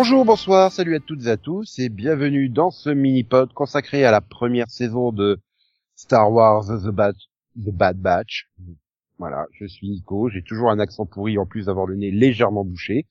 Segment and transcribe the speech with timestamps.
[0.00, 4.12] Bonjour, bonsoir, salut à toutes et à tous et bienvenue dans ce mini-pod consacré à
[4.12, 5.40] la première saison de
[5.96, 7.16] Star Wars The Bad,
[7.56, 8.48] The Bad Batch.
[9.18, 12.64] Voilà, je suis Nico, j'ai toujours un accent pourri en plus d'avoir le nez légèrement
[12.64, 13.08] bouché.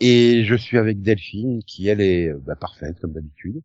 [0.00, 3.60] Et je suis avec Delphine qui elle est bah, parfaite comme d'habitude.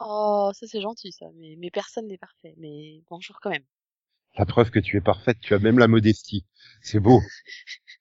[0.00, 2.54] Oh, ça c'est gentil ça, mais, mais personne n'est parfait.
[2.56, 3.66] Mais bonjour quand même.
[4.38, 6.46] La preuve que tu es parfaite, tu as même la modestie.
[6.80, 7.20] C'est beau.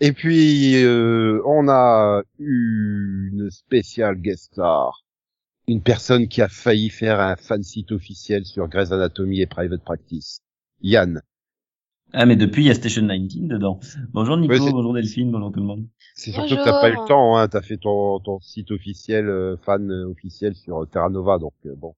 [0.00, 5.04] Et puis, euh, on a eu une spéciale guest star.
[5.68, 9.82] Une personne qui a failli faire un fan site officiel sur Grey's Anatomy et Private
[9.82, 10.40] Practice.
[10.80, 11.22] Yann.
[12.12, 13.80] Ah, mais depuis, il y a Station 19 dedans.
[14.12, 15.86] Bonjour Nico, Ouais, bonjour Delphine, bonjour tout le monde.
[16.14, 17.48] C'est surtout que t'as pas eu le temps, hein.
[17.48, 21.94] T'as fait ton, ton site officiel, euh, fan officiel sur Terra Nova, donc euh, bon.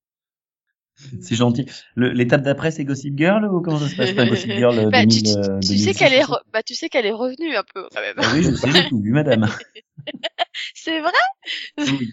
[1.20, 1.66] C'est gentil.
[1.96, 4.10] L'étape d'après, c'est Gossip Girl ou comment ça se passe?
[4.10, 6.42] Enfin, Gossip Girl euh, Bah, tu, 2000, tu- euh, tu sais 2006, qu'elle est, re-
[6.52, 8.14] bah tu sais qu'elle est revenue un peu quand même.
[8.18, 9.46] Ah Oui, je sais, j'ai tout vu, madame.
[10.74, 11.12] C'est vrai?
[11.78, 12.10] Oui.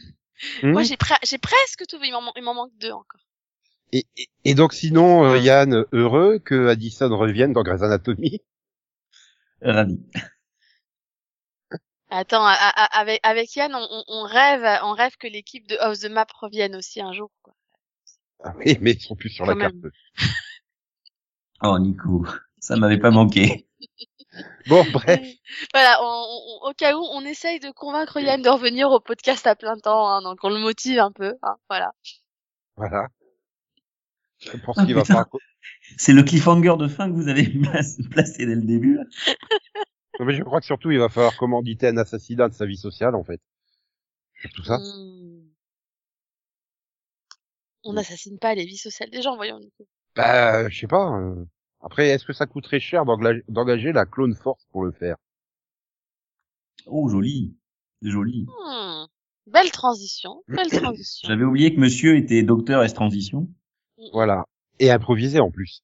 [0.61, 0.72] Hmm?
[0.73, 2.08] Moi j'ai pre- j'ai presque tout vu.
[2.08, 3.22] Il m'en man- il m'en manque deux encore.
[3.91, 8.41] et, et, et donc sinon, euh, Yann, heureux que Addison revienne dans Grey's Anatomy?
[9.61, 10.00] Ravi.
[12.09, 16.09] Attends, avec avec Yann, on, on- on rêve, on rêve que l'équipe de Off the
[16.09, 17.31] Map revienne aussi un jour.
[17.41, 17.53] Quoi.
[18.44, 19.75] Ah oui, mais ils sont plus sur la carte.
[21.61, 22.25] Oh Nico,
[22.59, 23.67] ça m'avait pas manqué.
[24.67, 25.22] Bon, bref.
[25.73, 29.47] Voilà, on- on- au cas où, on essaye de convaincre Yann de revenir au podcast
[29.47, 31.36] à plein temps, hein, donc on le motive un peu.
[31.41, 31.94] Hein, voilà.
[32.75, 33.08] Voilà.
[34.39, 35.28] Je pense Ah, qu'il va falloir...
[35.97, 37.47] C'est le cliffhanger de fin que vous avez
[38.12, 39.00] placé dès le début.
[40.19, 42.75] Non, mais je crois que surtout, il va falloir commanditer un assassinat de sa vie
[42.78, 43.40] sociale, en fait.
[44.53, 44.79] Tout ça.
[44.79, 45.25] Hmm.
[47.85, 49.59] On n'assassine pas les vies sociales des gens, voyons.
[50.16, 51.18] Bah, je sais pas.
[51.19, 51.46] euh.
[51.81, 53.03] Après, est-ce que ça coûterait cher
[53.47, 55.18] d'engager la Clone Force pour le faire?
[56.88, 57.56] Oh, joli.
[58.01, 58.46] Joli.
[58.47, 59.06] Hmm.
[59.47, 61.28] Belle transition, belle transition.
[61.28, 63.47] J'avais oublié que monsieur était docteur S transition.
[64.12, 64.46] Voilà.
[64.79, 65.84] Et improvisé en plus.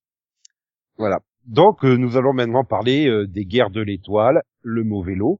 [0.98, 1.20] Voilà.
[1.46, 5.40] Donc, euh, nous allons maintenant parler euh, des guerres de l'étoile, le mauvais lot,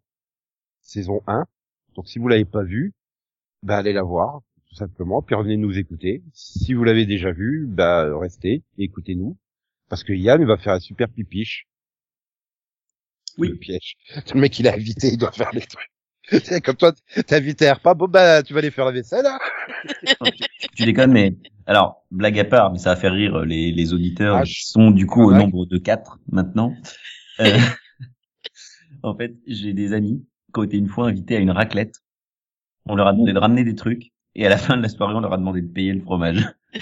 [0.82, 1.46] saison 1.
[1.96, 2.94] Donc, si vous l'avez pas vu,
[3.64, 6.24] bah, allez la voir, tout simplement, puis revenez nous écouter.
[6.34, 9.38] Si vous l'avez déjà vu, bah, restez, écoutez-nous.
[9.90, 11.68] Parce que Yann va faire un super pipiche.
[13.38, 13.50] Oui.
[13.50, 13.96] Le piège.
[14.34, 15.90] Le mec, il a invité, il doit faire les trucs.
[16.44, 16.94] C'est comme toi,
[17.26, 19.40] t'es invité à repas, bon bah, tu vas aller faire la vaisselle, hein
[20.76, 24.36] Tu déconnes, mais alors blague à part, mais ça va faire rire les, les auditeurs
[24.38, 25.38] Ah, qui sont du coup au Ouais.
[25.40, 26.74] nombre de quatre maintenant.
[27.40, 27.58] Euh,
[29.04, 31.96] en fait, j'ai des amis qui ont été une fois invités à une raclette.
[32.86, 35.14] On leur a demandé de ramener des trucs et à la fin de la soirée,
[35.16, 36.46] on leur a demandé de payer le fromage.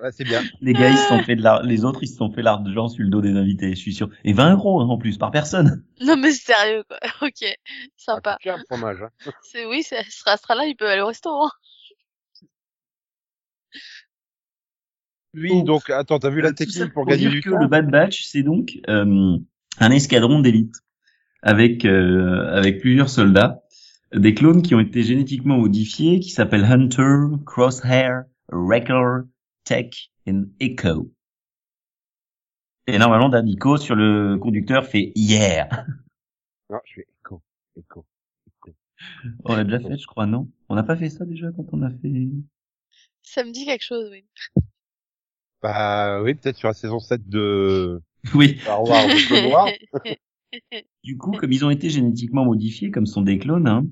[0.00, 0.42] Ouais, c'est bien.
[0.60, 2.88] Les gars, ils se sont fait de l'ar- les autres, ils se sont fait l'argent
[2.88, 4.10] sur le dos des invités, je suis sûr.
[4.24, 5.84] Et 20 euros hein, en plus par personne.
[6.00, 6.98] Non mais sérieux quoi.
[7.28, 7.44] Ok,
[7.96, 8.32] sympa.
[8.32, 9.10] coûte cher, le fromage, hein.
[9.42, 11.30] C'est oui, ça sera, sera là, il peut aller au resto.
[11.30, 11.50] Hein.
[15.34, 17.66] Oui, donc, attends, t'as vu la Euh, technique pour gagner dire du que temps le
[17.68, 19.38] Bad Batch, c'est donc euh,
[19.78, 20.74] un escadron d'élite
[21.42, 23.62] avec euh, avec plusieurs soldats,
[24.14, 29.22] des clones qui ont été génétiquement modifiés, qui s'appellent Hunter, Crosshair, Wrecker,
[29.64, 31.12] Tech et Echo.
[32.86, 35.68] Et normalement, Dan Nico sur le conducteur fait yeah.
[36.70, 37.42] Non, je fais écho,
[37.76, 38.06] écho.
[39.44, 40.48] On l'a déjà fait, je crois, non?
[40.68, 42.12] On n'a pas fait ça déjà quand on a fait.
[43.22, 44.24] Ça me dit quelque chose, oui.
[45.62, 48.02] Bah oui, peut-être sur la saison 7 de
[48.34, 48.58] Oui.
[48.60, 49.68] Star Wars de Clone Wars.
[51.02, 53.86] Du coup, comme ils ont été génétiquement modifiés, comme sont des clones, hein,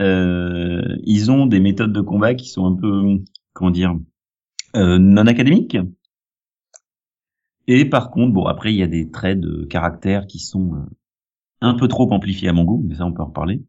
[0.00, 3.18] euh, ils ont des méthodes de combat qui sont un peu,
[3.52, 3.94] comment dire,
[4.76, 5.76] euh, non académiques.
[7.66, 10.84] Et par contre, bon, après, il y a des traits de caractère qui sont euh,
[11.60, 13.62] un peu trop amplifiés à mon goût, mais ça, on peut en reparler.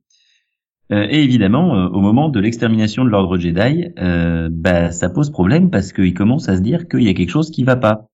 [0.92, 5.32] Euh, et évidemment, euh, au moment de l'extermination de l'ordre Jedi, euh, bah, ça pose
[5.32, 8.08] problème parce qu'ils commencent à se dire qu'il y a quelque chose qui va pas.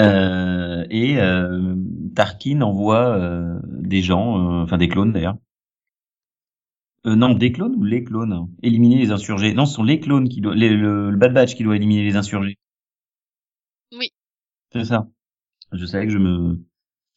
[0.00, 1.73] Euh, et euh,
[2.14, 5.36] Tarkin envoie euh, des gens, euh, enfin des clones d'ailleurs.
[7.06, 8.48] Euh, non, des clones ou les clones?
[8.62, 9.52] Éliminer les insurgés.
[9.52, 12.02] Non, ce sont les clones qui doivent, les- le, le Bad Batch qui doit éliminer
[12.02, 12.58] les insurgés.
[13.92, 14.10] Oui.
[14.72, 15.06] C'est ça.
[15.72, 16.60] Je savais que je me,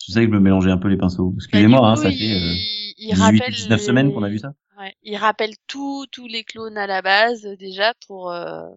[0.05, 1.29] je savais que je me mélangeais un peu les pinceaux.
[1.29, 2.53] Bah, Excusez-moi, du hein, ça il, fait euh,
[2.97, 4.53] il 18 rappelle 19 semaines qu'on a vu ça.
[4.77, 8.67] Ouais, il rappelle tous tous les clones à la base déjà pour euh,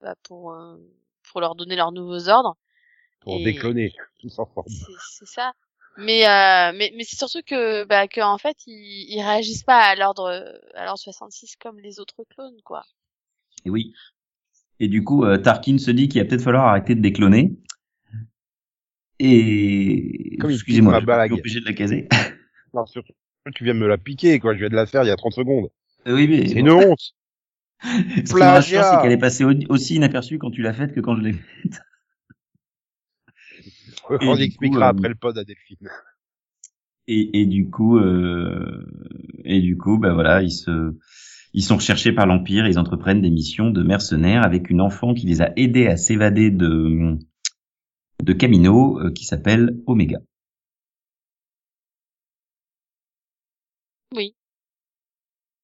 [0.00, 0.76] bah, pour euh,
[1.30, 2.56] pour leur donner leurs nouveaux ordres.
[3.26, 4.66] Pour Et- décloner, tous ensemble.
[4.68, 5.52] C'est c'est ça.
[5.98, 9.78] Mais euh, mais mais c'est surtout que bah que en fait ils, ils réagissent pas
[9.80, 10.28] à l'ordre
[10.74, 12.82] à l'ordre 66 comme les autres clones quoi.
[13.64, 13.92] Et oui.
[14.78, 17.52] Et du coup, euh, Tarkin se dit qu'il va peut-être falloir arrêter de décloner.
[19.18, 22.08] Et excusez-moi, je suis obligé de la caser.
[22.74, 23.14] Non, surtout,
[23.54, 24.52] tu viens de me la piquer, quoi.
[24.52, 25.70] Je viens de la faire il y a 30 secondes.
[26.06, 27.14] Euh, Oui, mais C'est une honte.
[27.82, 27.88] ce
[28.22, 31.00] qui me rassure, c'est qu'elle est passée au- aussi inaperçue quand tu l'as faite que
[31.00, 31.80] quand je l'ai faite.
[34.20, 35.88] On du expliquera coup, euh, après le pod à Delphine.
[37.08, 38.84] Et, et du coup, euh,
[39.44, 40.96] et du coup, bah voilà, ils se,
[41.52, 42.66] ils sont recherchés par l'Empire.
[42.66, 46.50] Ils entreprennent des missions de mercenaires avec une enfant qui les a aidés à s'évader
[46.50, 47.16] de,
[48.22, 50.18] de Camino, euh, qui s'appelle Omega.
[54.14, 54.34] Oui.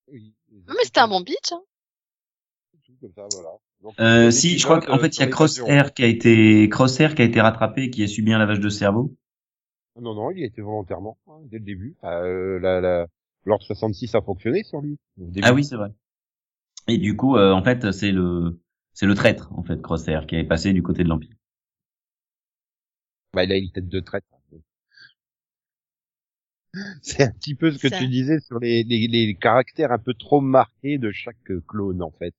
[0.08, 0.34] Oui.
[0.50, 1.52] Non, mais c'était un bon pitch.
[1.52, 1.62] Hein.
[3.00, 3.50] Comme ça, voilà.
[3.82, 5.26] Donc, Euh, si, je crois qu'en fait, euh, il y a.
[5.26, 8.60] Crosshair qui a été, Crosshair qui a été rattrapé, et qui a subi un lavage
[8.60, 9.14] de cerveau.
[10.00, 11.96] Non, non, il a été volontairement, hein, dès le début.
[12.04, 13.06] Euh, la, la,
[13.44, 14.96] L'ordre 66 a fonctionné sur lui.
[15.42, 15.90] Ah oui, c'est vrai.
[16.88, 18.60] Et du coup, euh, en fait, c'est le,
[18.92, 21.34] c'est le traître, en fait, Crosshair, qui est passé du côté de l'Empire.
[23.34, 24.24] Bah, il a une tête de traite.
[27.02, 27.98] C'est un petit peu ce que Ça.
[27.98, 32.02] tu disais sur les, les, les caractères un peu trop marqués de chaque euh, clone,
[32.02, 32.34] en fait.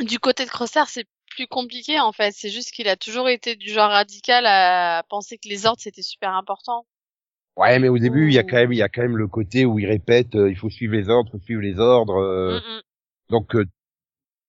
[0.00, 2.32] Du côté de Crosshair, c'est plus compliqué en fait.
[2.34, 6.02] C'est juste qu'il a toujours été du genre radical à penser que les ordres c'était
[6.02, 6.86] super important.
[7.56, 9.28] Ouais, mais au début, il y a quand même, il y a quand même le
[9.28, 12.16] côté où il répète, euh, il faut suivre les ordres, faut suivre les ordres.
[12.16, 12.80] euh, Mm, mm.
[13.30, 13.64] Donc, euh,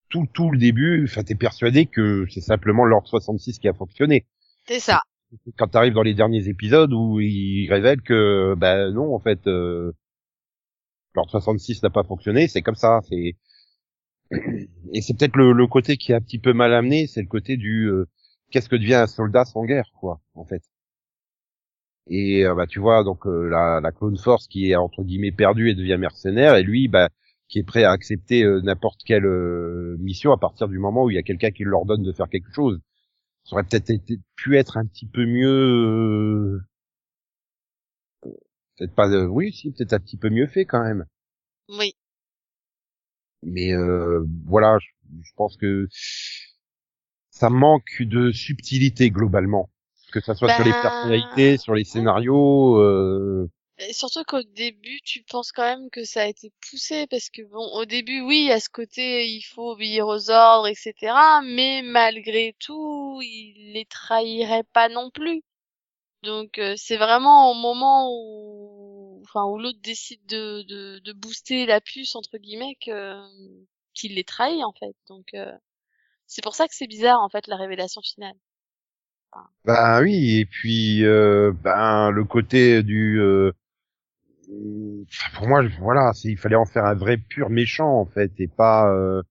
[0.09, 4.25] tout, tout le début, enfin, t'es persuadé que c'est simplement l'ordre 66 qui a fonctionné.
[4.68, 5.03] C'est ça.
[5.57, 9.91] Quand t'arrives dans les derniers épisodes où il révèle que, ben non, en fait, euh,
[11.15, 13.35] l'ordre 66 n'a pas fonctionné, c'est comme ça, c'est
[14.94, 17.27] et c'est peut-être le, le côté qui est un petit peu mal amené, c'est le
[17.27, 18.06] côté du euh,
[18.51, 20.63] qu'est-ce que devient un soldat sans guerre, quoi, en fait.
[22.07, 25.31] Et euh, bah tu vois donc euh, la, la clone force qui est entre guillemets
[25.31, 27.09] perdue et devient mercenaire, et lui bah
[27.47, 29.27] qui est prêt à accepter n'importe quelle
[30.00, 32.29] mission à partir du moment où il y a quelqu'un qui leur donne de faire
[32.29, 32.79] quelque chose.
[33.44, 33.91] Ça aurait peut-être
[34.35, 36.59] pu être un petit peu mieux,
[38.77, 41.06] peut-être pas, euh, oui, si peut-être un petit peu mieux fait quand même.
[41.69, 41.95] Oui.
[43.44, 44.88] Mais euh, voilà, je,
[45.24, 45.88] je pense que
[47.30, 49.69] ça manque de subtilité globalement,
[50.12, 52.77] que ça soit sur les Ben, personnalités, sur les scénarios.
[52.80, 57.30] Euh, Et surtout qu'au début, tu penses quand même que ça a été poussé parce
[57.30, 61.13] que bon, au début, oui, à ce côté, il faut obéir aux ordres, etc.
[61.44, 65.42] Mais malgré tout, il les trahirait pas non plus.
[66.24, 68.64] Donc euh, c'est vraiment au moment où,
[69.25, 73.19] enfin, où l'autre décide de, de, de booster la puce entre guillemets que
[73.94, 74.95] qu'il les trahit en fait.
[75.07, 75.51] Donc euh,
[76.27, 78.36] c'est pour ça que c'est bizarre en fait la révélation finale.
[79.66, 83.51] ben oui, et puis euh, ben le côté du, euh,
[85.36, 88.92] pour moi, voilà, il fallait en faire un vrai pur méchant en fait, et pas.
[88.94, 89.22] euh,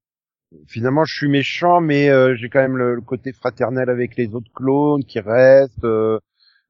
[0.69, 4.35] finalement, je suis méchant, mais euh, j'ai quand même le, le côté fraternel avec les
[4.35, 5.85] autres clones qui restent.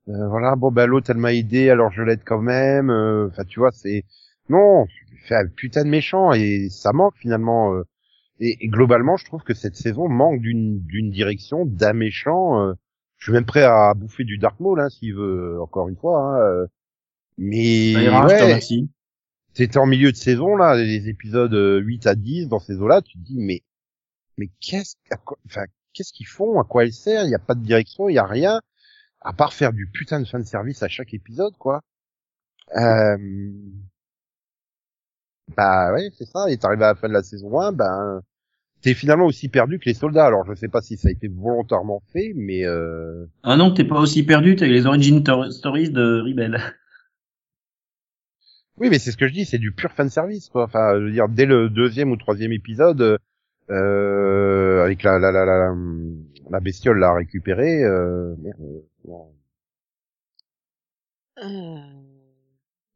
[0.09, 2.91] Euh, voilà, bon bah l'autre elle m'a aidé, alors je l'aide quand même.
[2.91, 4.05] euh, Enfin, tu vois, c'est
[4.49, 4.87] non,
[5.27, 7.75] fait un putain de méchant et ça manque finalement.
[7.75, 7.85] euh,
[8.41, 12.61] et, et globalement, je trouve que cette saison manque d'une d'une direction, d'un méchant.
[12.69, 12.75] euh,
[13.19, 16.21] je suis même prêt à bouffer du Dark Maul, hein, s'il veut, encore une fois.
[16.21, 16.67] Hein, euh,
[17.39, 18.63] mais ouais,
[19.55, 23.03] t'étais en milieu de saison là, les épisodes euh, 8 à 10 dans ces eaux-là,
[23.03, 23.63] tu te dis mais
[24.39, 24.97] mais qu'est-ce
[25.47, 28.15] enfin qu'est-ce qu'ils font, à quoi elle sert Il y a pas de direction, il
[28.15, 28.61] y a rien
[29.25, 31.81] à part faire du putain de fan service à chaque épisode quoi.
[32.77, 33.17] Euh...
[35.57, 38.23] Bah ouais, c'est ça, et t'arrives à la fin de la saison 1, ben
[38.81, 40.27] t'es finalement aussi perdu que les soldats.
[40.27, 43.27] Alors je sais pas si ça a été volontairement fait, mais euh...
[43.43, 46.59] Ah non, t'es pas aussi perdu, t'as les origin tor- stories de Rebel.
[48.79, 50.65] oui, mais c'est ce que je dis, c'est du pur fan service quoi.
[50.65, 53.19] Enfin, je veux dire dès le deuxième ou troisième épisode,
[53.71, 55.75] euh, avec la la la la,
[56.51, 57.85] la bestiole l'a récupérée.
[57.85, 58.35] Euh...
[58.39, 59.33] Merde, non.
[61.43, 61.79] Euh...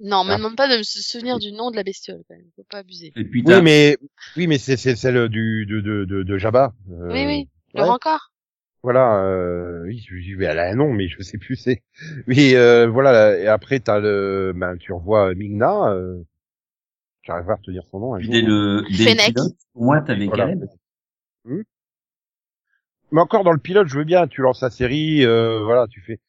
[0.01, 2.47] Non, me demande pas de me souvenir du nom de la bestiole quand même.
[2.55, 3.13] Faut pas abuser.
[3.17, 3.99] Et puis Oui, mais
[4.37, 6.73] oui, mais c'est c'est celle du de de de, de Jabba.
[6.91, 7.49] Euh, Oui, oui.
[7.75, 7.89] Le ouais.
[7.89, 8.33] rencard.
[8.85, 11.83] Voilà, euh, oui, je je vais elle a un nom, mais je sais plus c'est.
[12.29, 15.91] Oui, euh, voilà, et après t'as le, ben tu revois Migna.
[15.93, 16.23] Euh...
[17.25, 18.15] J'arrive pas à retenir son nom.
[18.15, 18.35] Un puis jour.
[18.35, 20.47] dès le, dès le pilote, pour moi, t'avais Voilà.
[20.47, 20.65] Caleb.
[21.45, 21.63] Hmm.
[23.11, 24.27] Mais encore dans le pilote, je veux bien.
[24.27, 26.21] Tu lances la série, euh, voilà, tu fais.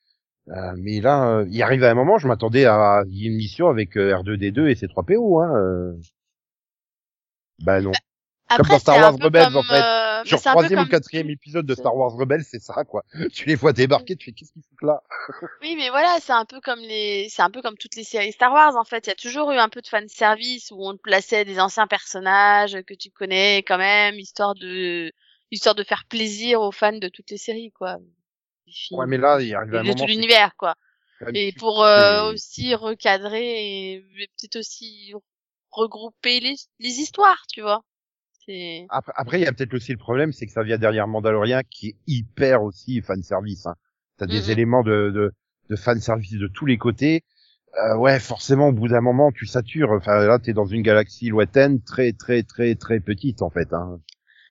[0.50, 3.98] Euh, mais là, euh, il arrive à un moment, je m'attendais à une mission avec
[3.98, 5.56] euh, R2D2 et C3PO, hein.
[5.56, 5.94] Euh...
[7.60, 7.92] Ben non.
[8.48, 9.80] Après, dans Star Wars Rebels, comme, en fait.
[9.84, 13.04] euh, Sur troisième ou comme quatrième épisode de Star Wars Rebels, c'est ça, quoi.
[13.32, 15.04] Tu les vois débarquer, tu fais qu'est-ce qu'ils foutent là?
[15.62, 18.32] Oui, mais voilà, c'est un peu comme les, c'est un peu comme toutes les séries
[18.32, 19.06] Star Wars en fait.
[19.06, 21.60] Il y a toujours eu un peu de fan service où on te plaçait des
[21.60, 25.12] anciens personnages que tu connais quand même, histoire de,
[25.52, 27.98] histoire de faire plaisir aux fans de toutes les séries quoi.
[28.92, 29.96] Ouais, mais là, il arrive un de moment.
[29.96, 30.76] tout l'univers, quoi.
[31.34, 34.02] Et pour euh, aussi recadrer et
[34.38, 35.14] peut-être aussi
[35.72, 37.84] regrouper les, les histoires, tu vois.
[38.90, 41.62] Après, après, il y a peut-être aussi le problème, c'est que ça vient derrière Mandalorian,
[41.70, 43.66] qui est hyper aussi fan service.
[43.66, 43.76] Hein.
[44.18, 44.52] T'as des Mhm.
[44.52, 45.32] éléments de, de,
[45.70, 47.24] de fan service de tous les côtés.
[47.78, 49.92] Euh, ouais, forcément, au bout d'un moment, tu satures.
[49.92, 53.72] Enfin, là, t'es dans une galaxie lointaine, très, très, très, très petite, en fait.
[53.74, 54.00] Hein.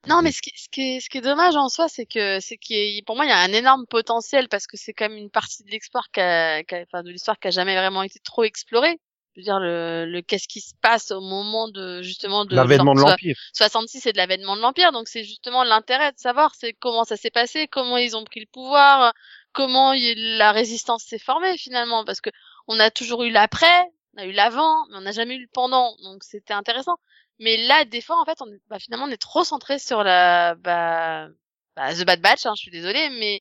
[0.06, 2.40] Non, mais ce qui, ce qui est, ce qui est dommage en soi, c'est que,
[2.40, 5.18] c'est qu'il pour moi, il y a un énorme potentiel parce que c'est quand même
[5.18, 8.02] une partie de l'histoire qui a, qui a- enfin, de l'histoire qui a jamais vraiment
[8.02, 9.00] été trop explorée.
[9.34, 12.94] Je veux dire, le, le qu'est-ce qui se passe au moment de, justement, de L'avènement
[12.94, 13.36] de l'Empire.
[13.52, 17.16] 66, c'est de l'avènement de l'Empire, donc c'est justement l'intérêt de savoir, c'est comment ça
[17.16, 19.12] s'est passé, comment ils ont pris le pouvoir,
[19.52, 22.30] comment il- la résistance s'est formée finalement, parce que
[22.66, 23.84] on a toujours eu l'après,
[24.16, 26.96] on a eu l'avant, mais on n'a jamais eu le pendant, donc c'était intéressant.
[27.40, 30.54] Mais là, des fois, en fait, on bah, finalement, on est trop centré sur la,
[30.56, 31.28] bah,
[31.76, 33.40] bah, The Bad Batch, hein, je suis désolée, mais,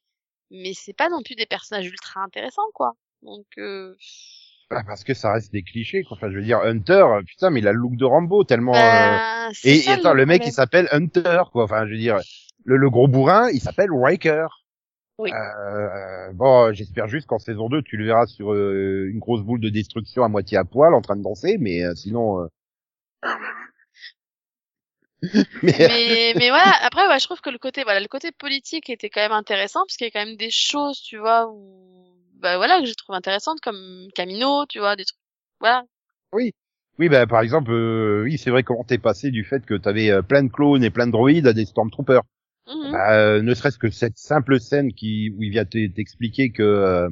[0.51, 2.93] mais c'est pas non plus des personnages ultra intéressants, quoi.
[3.23, 3.95] Donc, euh,
[4.69, 6.03] Bah, parce que ça reste des clichés.
[6.03, 6.17] Quoi.
[6.17, 8.75] Enfin, je veux dire, Hunter, euh, putain, mais il a le look de Rambo tellement.
[8.75, 11.63] euh, bah, c'est Et, ça, et attends, le mec, il s'appelle Hunter, quoi.
[11.63, 12.19] Enfin, je veux dire,
[12.65, 14.47] le, le gros bourrin, il s'appelle Riker.
[15.19, 15.31] Oui.
[15.33, 19.59] Euh, bon, j'espère juste qu'en saison 2, tu le verras sur euh, une grosse boule
[19.59, 22.47] de destruction à moitié à poil, en train de danser, mais euh, sinon...
[25.33, 28.31] euh, mais, mais mais voilà après ouais, je trouve que le côté voilà le côté
[28.31, 31.47] politique était quand même intéressant parce qu'il y a quand même des choses tu vois
[31.49, 35.19] où bah voilà que je trouve intéressantes comme Camino tu vois des trucs
[35.59, 35.83] voilà
[36.99, 40.09] oui, bah, par exemple, euh, oui, c'est vrai comment t'es passé du fait que t'avais
[40.09, 42.23] euh, plein de clones et plein de droïdes à des Stormtroopers.
[42.67, 42.91] Mhm.
[42.91, 46.63] Bah, euh, ne serait-ce que cette simple scène qui où il vient te- t'expliquer que
[46.63, 47.09] euh,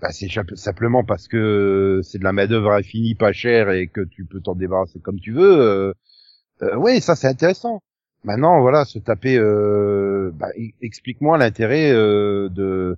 [0.00, 4.00] bah, c'est simplement parce que c'est de la main d'œuvre infinie, pas chère et que
[4.02, 5.94] tu peux t'en débarrasser comme tu veux.
[6.62, 7.82] Euh, euh, ouais, ça c'est intéressant.
[8.24, 9.36] Maintenant, voilà, se taper.
[9.36, 10.48] Euh, bah,
[10.80, 12.96] explique-moi l'intérêt euh, de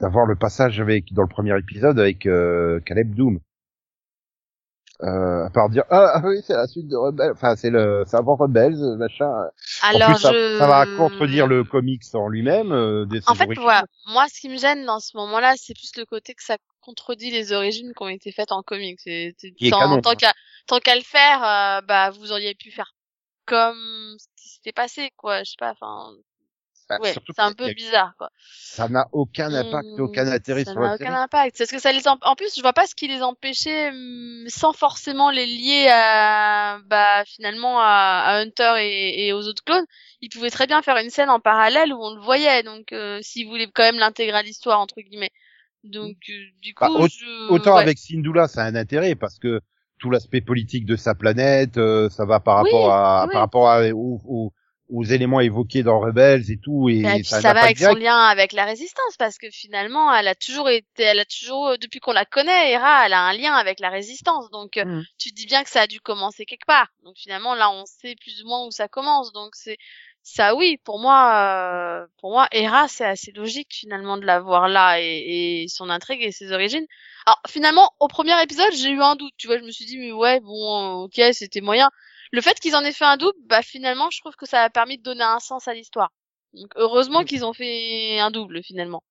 [0.00, 3.38] d'avoir le passage avec dans le premier épisode avec euh, Caleb Doom.
[5.02, 8.04] Euh, à part dire ah, ah oui c'est la suite de Rebels enfin c'est le
[8.06, 9.32] c'est avant Rebels machin
[9.82, 12.70] alors en plus, ça, je ça va contredire le comics en lui-même.
[12.70, 16.34] Euh, en fait moi ce qui me gêne dans ce moment-là c'est plus le côté
[16.34, 19.00] que ça contredit les origines qui ont été faites en comics
[19.70, 20.14] tant, canon, tant hein.
[20.16, 20.32] qu'à
[20.66, 22.94] tant qu'à le faire euh, bah vous auriez pu faire
[23.46, 26.12] comme ce qui s'était passé quoi je sais pas enfin
[26.88, 30.26] Bah, ouais c'est un peu bizarre quoi Ça n'a aucun impact, Mmh, aucun
[30.64, 31.56] ça n'a aucun impact.
[31.56, 33.88] C'est ce que ça les em- en plus, je vois pas ce qui les empêchait
[33.90, 39.64] hum, sans forcément les lier à bah finalement à, à Hunter et, et aux autres
[39.64, 39.86] clones.
[40.20, 42.62] Ils pouvaient très bien faire une scène en parallèle où on le voyait.
[42.62, 45.32] Donc euh, s'ils voulaient quand même l'intégrer à l'histoire entre guillemets.
[45.84, 47.50] Donc euh, du coup, Bah, au- je...
[47.52, 47.82] Autant ouais.
[47.82, 49.60] avec Syndulla, ça a un intérêt parce que
[49.98, 53.32] tout l'aspect politique de sa planète, euh, ça va par Oui, rapport à oui.
[53.32, 54.52] par rapport à, aux, aux-
[54.88, 57.94] aux éléments évoqués dans Rebels et tout, et, Bah, et ça, ça va avec son
[57.94, 61.76] lien avec la résistance parce que finalement elle a toujours été elle a toujours euh,
[61.76, 65.02] depuis qu'on la connaît Hera elle a un lien avec la résistance donc euh, Mm.
[65.18, 67.84] tu te dis bien que ça a dû commencer quelque part donc finalement là on
[67.86, 69.78] sait plus ou moins où ça commence donc c'est
[70.22, 74.68] ça oui pour moi euh, pour moi Hera c'est assez logique finalement de la voir
[74.68, 76.86] là et, et son intrigue et ses origines
[77.26, 79.98] alors finalement au premier épisode j'ai eu un doute tu vois je me suis dit
[79.98, 81.90] mais ouais bon euh, ok c'était moyen
[82.30, 84.70] le fait qu'ils en aient fait un double bah finalement je trouve que ça a
[84.70, 86.12] permis de donner un sens à l'histoire
[86.54, 89.02] donc heureusement qu'ils ont fait un double finalement.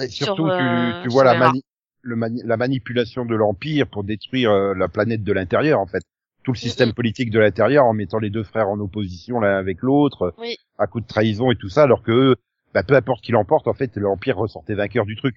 [0.00, 1.48] Et sur, surtout, euh, tu, tu vois la, Hera.
[1.48, 1.64] mani-
[2.02, 6.02] le mani- la manipulation de l'Empire pour détruire euh, la planète de l'intérieur, en fait.
[6.50, 9.82] Tout le système politique de l'intérieur en mettant les deux frères en opposition l'un avec
[9.82, 10.56] l'autre, Oui.
[10.78, 12.36] à coup de trahison et tout ça, alors que eux,
[12.74, 15.34] bah, peu importe qui l'emporte, en fait, l'Empire ressortait vainqueur du truc.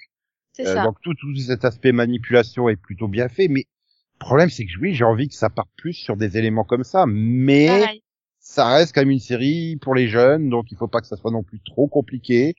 [0.53, 0.83] C'est Euh, ça.
[0.83, 3.65] donc tout, tout cet aspect manipulation est plutôt bien fait, mais
[4.13, 6.83] le problème c'est que oui, j'ai envie que ça parte plus sur des éléments comme
[6.83, 8.03] ça, mais Pareil.
[8.39, 11.17] ça reste quand même une série pour les jeunes, donc il faut pas que ça
[11.17, 12.53] soit non plus trop compliqué.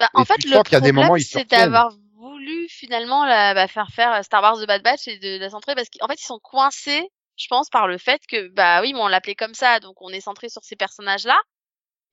[0.00, 3.24] Bah, en et fait, le sens qu'il y a des problème, c'est d'avoir voulu finalement
[3.24, 6.08] la, bah, faire faire Star Wars The Bad Batch et de la centrer parce qu'en
[6.08, 9.34] fait, ils sont coincés, je pense, par le fait que, bah oui, mais on l'appelait
[9.34, 11.38] comme ça, donc on est centré sur ces personnages-là.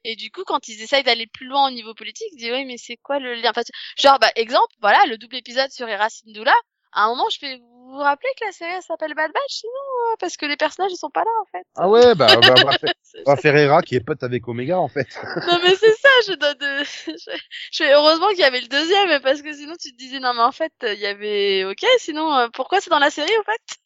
[0.06, 2.66] Et du coup, quand ils essayent d'aller plus loin au niveau politique, ils disent, oui,
[2.66, 3.52] mais c'est quoi le lien?
[3.52, 3.62] Enfin,
[3.98, 6.56] genre, bah, exemple, voilà, le double épisode sur Hera Syndulla.
[6.92, 9.44] À un moment, je fais, vous vous rappelez que la série elle s'appelle Bad Batch?
[9.48, 11.66] Sinon, parce que les personnages, ils sont pas là, en fait.
[11.76, 12.54] Ah ouais, bah, bah,
[13.26, 15.08] va faire Hera qui est pote avec Omega en fait.
[15.48, 16.84] Non mais c'est ça, je donne de...
[16.84, 17.38] je,
[17.72, 20.34] je fais heureusement qu'il y avait le deuxième parce que sinon tu te disais non
[20.34, 23.44] mais en fait il y avait ok sinon euh, pourquoi c'est dans la série en
[23.44, 23.78] fait?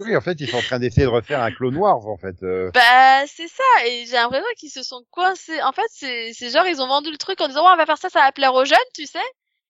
[0.00, 2.42] Oui, en fait, ils sont en train d'essayer de refaire un Clone Wars en fait.
[2.42, 2.70] euh.
[2.72, 5.62] Bah c'est ça et j'ai l'impression qu'ils se sont coincés.
[5.62, 7.86] En fait c'est c'est genre ils ont vendu le truc en disant ouais on va
[7.86, 9.22] faire ça ça va plaire aux jeunes tu sais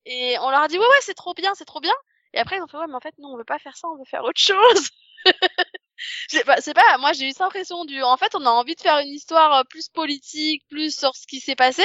[0.07, 1.93] et on leur a dit ouais ouais c'est trop bien c'est trop bien
[2.33, 3.88] et après ils ont fait ouais mais en fait non on veut pas faire ça
[3.88, 4.88] on veut faire autre chose.
[6.31, 8.75] J'ai pas, c'est pas, moi j'ai eu cette impression du, en fait on a envie
[8.75, 11.83] de faire une histoire euh, plus politique, plus sur ce qui s'est passé,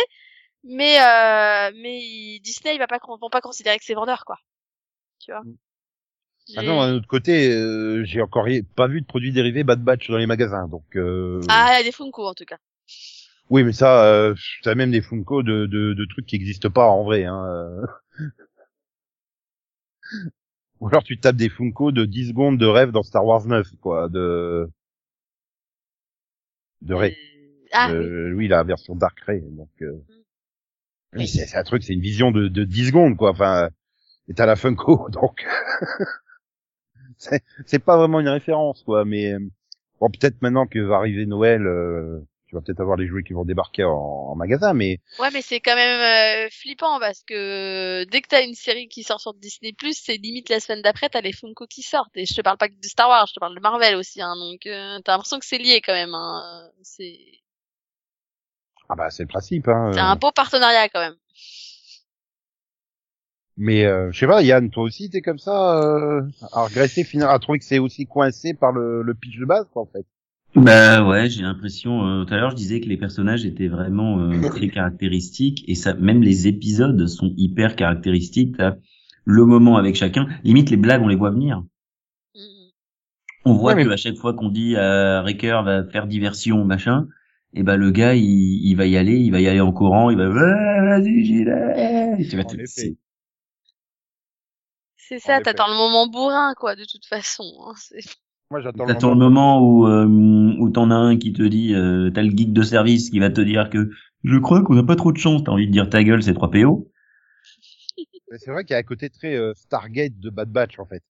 [0.64, 4.38] Mais euh, mais Disney il va pas vont pas considérer que c'est vendeur quoi.
[5.20, 5.42] Tu vois.
[5.44, 5.56] Mm.
[6.50, 10.10] J'ai- Maintenant, d'un autre côté, euh, j'ai encore pas vu de produits dérivés Bad Batch
[10.10, 10.84] dans les magasins, donc.
[10.96, 11.42] Euh...
[11.48, 12.58] Ah, il y a des Funko en tout cas.
[13.52, 16.86] Oui, mais ça, euh, t'as même des Funko de, de, de trucs qui existent pas
[16.88, 17.26] en vrai.
[17.26, 17.46] Hein.
[17.48, 17.86] euh.
[20.80, 23.68] Ou alors tu tapes des Funko de 10 secondes de rêve dans Star Wars 9,
[23.82, 24.70] quoi, de
[26.82, 27.18] de Rey.
[27.74, 28.34] Ah de- oui.
[28.34, 28.48] oui.
[28.48, 29.42] la version Dark Ray.
[29.42, 29.92] Donc, euh...
[30.10, 30.24] Oui.
[31.18, 33.32] oui, c'est c'est un truc, c'est une vision de, de 10 secondes, quoi.
[33.32, 33.70] Enfin,
[34.30, 35.46] et t'as la Funko, donc
[37.20, 39.06] c'est c'est pas vraiment une référence, quoi.
[39.06, 39.40] Mais euh,
[40.00, 43.34] bon, peut-être maintenant que va arriver Noël, euh, tu vas peut-être avoir les jouets qui
[43.34, 48.06] vont débarquer en, en magasin, mais Ouais, mais c'est quand même euh, flippant parce que
[48.06, 51.22] dès que t'as une série qui sort sur Disney+, c'est limite la semaine d'après, t'as
[51.22, 52.16] les Funko qui sortent.
[52.16, 54.22] Et je te parle pas que de Star Wars, je te parle de Marvel aussi.
[54.22, 56.16] Hein, donc euh, t'as l'impression que c'est lié quand même.
[56.16, 56.70] Hein.
[56.82, 57.20] C'est
[58.90, 59.68] ah bah c'est le principe.
[59.68, 59.92] Hein.
[59.94, 61.18] c'est un beau partenariat quand même.
[63.62, 66.22] Mais euh, je sais pas, Yann, toi aussi t'es comme ça, euh,
[66.54, 69.66] à regretter finalement, à trouver que c'est aussi coincé par le, le pitch de base,
[69.74, 70.06] quoi, en fait.
[70.56, 72.08] Bah ouais, j'ai l'impression.
[72.08, 75.76] euh, tout à l'heure, je disais que les personnages étaient vraiment euh, très caractéristiques et
[75.76, 78.56] ça, même les épisodes sont hyper caractéristiques.
[78.58, 78.76] T'as
[79.26, 80.28] le moment avec chacun.
[80.46, 81.58] Limite, les blagues, on les voit venir.
[82.36, 82.42] Mhm.
[83.46, 86.64] On voit Ouais, que mais- à chaque fois qu'on dit à Riker va faire diversion
[86.64, 87.08] machin,
[87.54, 90.10] et ben le gars il, il va y aller, il va y aller en courant,
[90.12, 92.18] il va vas-y j'y vais.
[92.30, 92.96] Tu vas En te- effet.
[95.18, 97.44] C'est- ça, t'attends le moment bourrin quoi, de toute façon.
[97.66, 97.74] Hein.
[97.78, 97.98] C'est-
[98.52, 100.06] Moi j'attends T'attends le moment où euh,
[100.60, 103.30] où t'en as un qui te dit, euh, t'as le geek de service qui va
[103.30, 103.90] te dire que
[104.24, 105.44] je crois qu'on a pas trop de chance.
[105.44, 106.92] T'as envie de dire ta gueule, c'est 3 PO.
[108.38, 111.04] C'est vrai qu'il y a un côté très euh, Stargate de Bad Batch, en fait.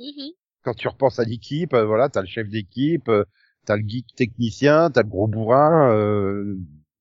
[0.00, 0.30] Mhm.
[0.62, 3.24] Quand tu repenses à l'équipe, euh, voilà, t'as le chef d'équipe, euh,
[3.64, 5.90] t'as le geek technicien, t'as le gros bourrin.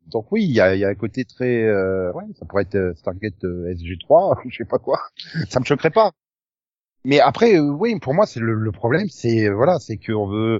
[0.07, 2.75] Donc oui, il y a, y a un côté très, euh, ouais, ça pourrait être
[2.75, 4.99] euh, Stargate euh, SG3, je sais pas quoi.
[5.49, 6.11] ça me choquerait pas.
[7.05, 10.27] Mais après, euh, oui, pour moi, c'est le, le problème, c'est euh, voilà, c'est qu'on
[10.27, 10.59] veut,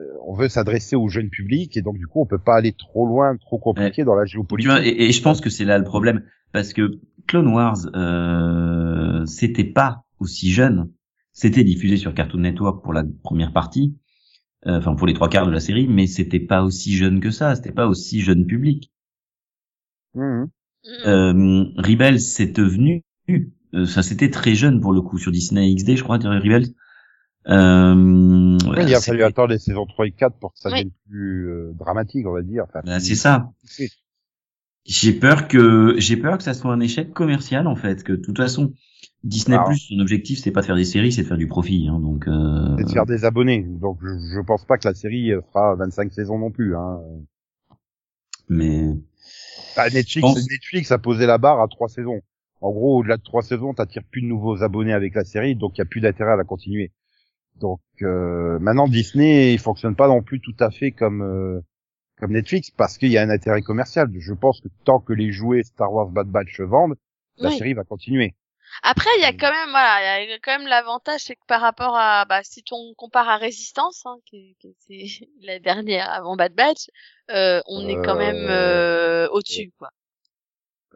[0.00, 2.72] euh, on veut s'adresser au jeune public et donc du coup, on peut pas aller
[2.72, 4.70] trop loin, trop compliqué dans la Tu géopolitique.
[4.70, 9.24] vois, et, et je pense que c'est là le problème parce que Clone Wars, euh,
[9.26, 10.90] c'était pas aussi jeune.
[11.32, 13.96] C'était diffusé sur Cartoon Network pour la première partie,
[14.66, 17.54] enfin pour les trois quarts de la série, mais c'était pas aussi jeune que ça.
[17.54, 18.90] C'était pas aussi jeune public.
[20.14, 20.22] Mhm.
[20.84, 21.06] Mhm.
[21.06, 23.04] Euh, Rebels, c'est devenu,
[23.74, 26.68] euh, ça c'était très jeune pour le coup sur Disney XD, je crois, Rebels.
[27.48, 30.90] Euh, Ouais, il a fallu attendre les saisons 3 et 4 pour que ça devienne
[31.08, 32.64] plus euh, dramatique, on va dire.
[32.68, 33.50] Enfin, plus- c'est ça.
[34.84, 38.20] J'ai peur que j'ai peur que ça soit un échec commercial en fait, que de
[38.22, 38.72] toute façon
[39.22, 39.68] Disney Alors.
[39.68, 41.98] Plus son objectif c'est pas de faire des séries, c'est de faire du profit hein,
[42.00, 42.74] donc euh...
[42.78, 43.62] C'est de faire des abonnés.
[43.62, 46.74] Donc je, je pense pas que la série euh, fera 25 saisons non plus.
[46.76, 47.00] Hein.
[48.48, 48.88] mais
[49.76, 52.20] Bah, Netflix, pense- Netflix a posé la barre à trois saisons.
[52.62, 55.76] En gros, au-delà de trois saisons, t'attires plus de nouveaux abonnés avec la série, donc
[55.76, 56.92] il y a plus d'intérêt à la continuer.
[57.58, 61.60] Donc euh, maintenant Disney, il fonctionne pas non plus tout à fait comme euh,
[62.18, 64.10] comme Netflix parce qu'il y a un intérêt commercial.
[64.18, 66.96] Je pense que tant que les jouets Star Wars Bad Batch se vendent,
[67.38, 67.56] la Oui.
[67.58, 68.34] série va continuer.
[68.82, 71.44] Après, il y a quand même, voilà, il y a quand même l'avantage, c'est que
[71.46, 76.10] par rapport à, bah, si on compare à Résistance, hein, qui, qui c'est la dernière
[76.10, 76.88] avant Bad Batch,
[77.30, 79.90] euh, on est quand même euh, au-dessus, quoi.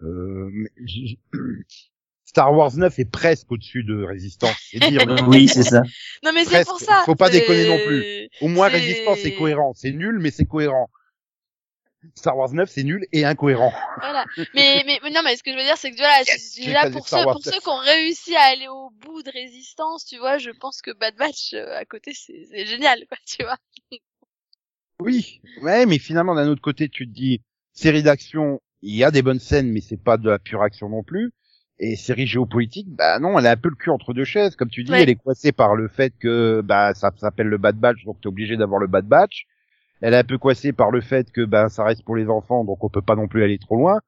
[0.03, 0.51] Euh,
[2.25, 4.57] Star Wars 9 est presque au-dessus de Résistance.
[4.71, 5.83] C'est dire, mais oui c'est ça.
[6.25, 7.03] Non, mais c'est pour ça.
[7.05, 8.29] Faut pas déconner non plus.
[8.41, 9.73] au moins Résistance c'est cohérent.
[9.75, 10.91] C'est nul mais c'est cohérent.
[12.15, 13.73] Star Wars 9 c'est nul et incohérent.
[14.01, 14.25] Voilà.
[14.55, 16.91] Mais, mais, mais non, mais ce que je veux dire, c'est que voilà, Yes, là,
[16.91, 20.39] pour ceux, pour ceux qui ont réussi à aller au bout de Résistance, tu vois,
[20.39, 23.57] je pense que Bad Batch, euh, à côté, c'est c'est génial, quoi, tu vois.
[25.01, 29.11] Oui, ouais, mais finalement d'un autre côté tu te dis série d'action, il y a
[29.11, 31.33] des bonnes scènes mais c'est pas de la pure action non plus.
[31.81, 34.71] Et série géopolitique, bah non, elle a un peu le cul entre deux chaises, comme
[34.71, 35.03] tu dis, Ouais.
[35.03, 38.29] elle est coincée par le fait que bah ça s'appelle le Bad Batch, donc t'es
[38.29, 39.47] obligé d'avoir le Bad Batch.
[40.01, 42.65] Elle est un peu coincée par le fait que bah ça reste pour les enfants,
[42.65, 44.01] donc on peut pas non plus aller trop loin.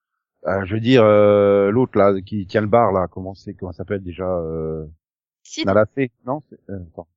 [0.46, 3.72] Euh, je veux dire, euh, l'autre là qui tient le bar là, comment c'est, comment
[3.72, 4.86] ça s'appelle déjà euh,
[5.42, 7.08] Sid, Nalafé, non c'est- euh, attends.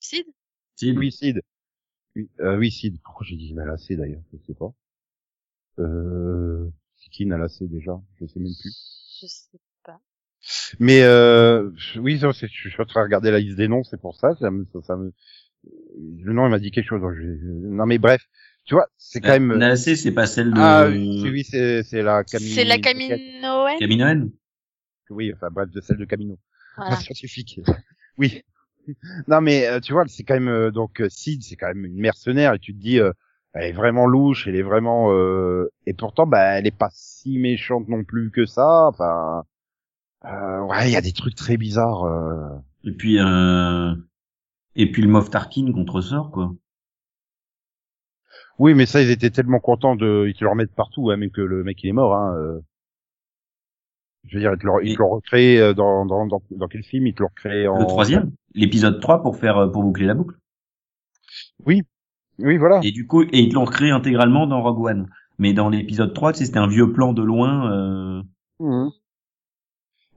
[0.00, 0.26] Sid,
[0.76, 1.42] Si, Oui, Sid.
[2.16, 3.00] Oui, euh, oui, Sid.
[3.02, 4.72] Pourquoi j'ai dit Nalacé d'ailleurs Je sais pas.
[5.78, 8.00] Euh, c'est qui Nalacé déjà?
[8.20, 8.72] Je sais même plus.
[9.20, 10.00] je sais pas.
[10.80, 14.16] Mais euh, oui, je suis en train de regarder la liste des noms, c'est pour
[14.16, 14.34] ça.
[14.36, 15.12] Ça me, ça, ça me...
[15.64, 17.00] Le nom il m'a dit quelque chose.
[17.00, 18.22] donc je- Non mais bref,
[18.64, 19.56] tu vois, c'est quand même.
[19.58, 22.48] Nalacé, c'est pas celle de Ah oui, c'est- oui, c'est c'est la Camille.
[22.50, 23.20] C'est la Caminoenne.
[23.78, 24.30] Caminoen
[25.10, 26.38] Oui, enfin bref, de celle de Camino.
[26.76, 26.96] Voilà.
[26.96, 27.60] Scientifique.
[28.18, 28.42] Oui.
[29.28, 31.84] Non mais euh, tu vois, c'est quand même euh, donc euh, Sid, c'est quand même
[31.86, 33.12] une mercenaire et tu te dis, euh,
[33.54, 35.70] elle est vraiment louche, elle est vraiment euh...
[35.86, 38.86] et pourtant bah elle est pas si méchante non plus que ça.
[38.88, 39.44] Enfin,
[40.24, 42.04] euh, ouais, il y a des trucs très bizarres.
[42.04, 42.58] Euh...
[42.84, 43.94] Et puis euh...
[44.76, 46.52] et puis le Moff Tarkin contre sort quoi.
[48.58, 51.30] Oui, mais ça ils étaient tellement contents de ils te le remettent partout, hein, même
[51.30, 52.14] que le mec il est mort.
[52.14, 52.60] Hein, euh...
[54.28, 57.06] Je veux dire, ils te l'ont Et- recréé euh, dans, dans, dans, dans quel film
[57.08, 57.78] Ils te l'ont recréé en...
[57.78, 60.36] Le troisième, l'épisode 3 pour faire euh, pour boucler la boucle.
[61.66, 61.82] Oui,
[62.38, 62.80] voilà.
[62.82, 65.08] Et du coup, et ils l'ont recréé intégralement dans Rogue One.
[65.38, 67.72] Mais dans l'épisode 3, tu sais, c'était un vieux plan de loin.
[67.72, 68.22] Euh...
[68.60, 68.90] Mhm.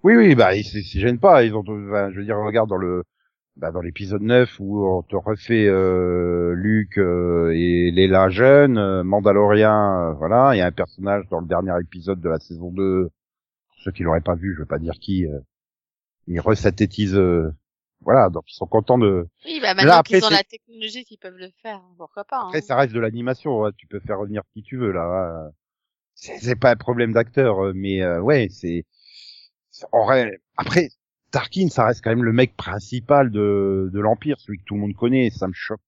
[0.04, 1.44] Oui, oui, bah, ils s'y s'y gênent pas.
[1.44, 3.04] Ils ont, enfin, je veux dire, regarde dans le,
[3.58, 9.04] bah, dans l'épisode 9 où on te refait euh, Luke euh, et Léla jeune, euh,
[9.04, 10.56] Mandalorien, euh, voilà.
[10.56, 13.10] Il y a un personnage dans le dernier épisode de la saison 2.
[13.70, 15.26] Pour ceux qui l'auraient pas vu, je veux pas dire qui.
[15.28, 15.40] Euh,
[16.28, 17.16] ils resynthétisent.
[17.16, 17.50] euh,
[18.02, 19.28] voilà, donc ils sont contents de.
[19.46, 22.42] Oui, bah maintenant après, qu'ils ont la technologie qu'ils peuvent le faire, pourquoi pas.
[22.46, 22.62] Après, hein.
[22.62, 23.66] ça reste de l'animation.
[23.66, 23.72] hein.
[23.78, 25.48] Tu peux faire revenir qui tu veux là.
[25.48, 25.52] hein.
[26.16, 28.86] C'est pas un problème d'acteur, mais euh, ouais, c'est.
[30.58, 30.90] Après,
[31.36, 34.80] Tarkin, ça reste quand même le mec principal de de l'Empire, celui que tout le
[34.80, 35.30] monde connaît.
[35.32, 35.82] Ça me choque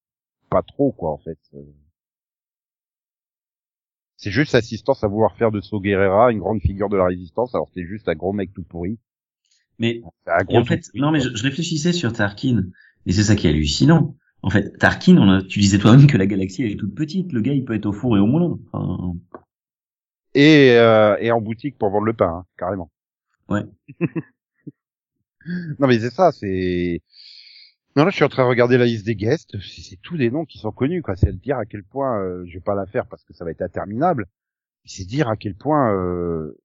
[0.50, 1.38] pas trop, quoi, en fait.
[4.18, 7.56] C'est juste l'assistance à vouloir faire de So Guerrera une grande figure de la résistance,
[7.56, 9.00] alors c'est juste un gros mec tout pourri.
[9.80, 12.66] Mais C'est un et gros en fait, pourri, non, mais je réfléchissais sur Tarkin,
[13.06, 14.18] et c'est ça qui est hallucinant.
[14.42, 17.32] En fait, Tarkin, on a, tu disais toi-même que la galaxie elle est toute petite.
[17.32, 18.60] Le gars, il peut être au four et au moulin.
[18.74, 19.14] Enfin,
[20.34, 22.92] et, euh, et en boutique pour vendre le pain, hein, carrément.
[23.48, 23.64] Ouais.
[25.80, 27.02] non mais c'est ça, c'est.
[27.96, 29.56] Non là, je suis en train de regarder la liste des guests.
[29.62, 31.16] C'est tous des noms qui sont connus, quoi.
[31.16, 33.44] C'est à dire à quel point, euh, je vais pas la faire parce que ça
[33.46, 34.28] va être interminable.
[34.86, 36.58] C'est dire à quel point euh,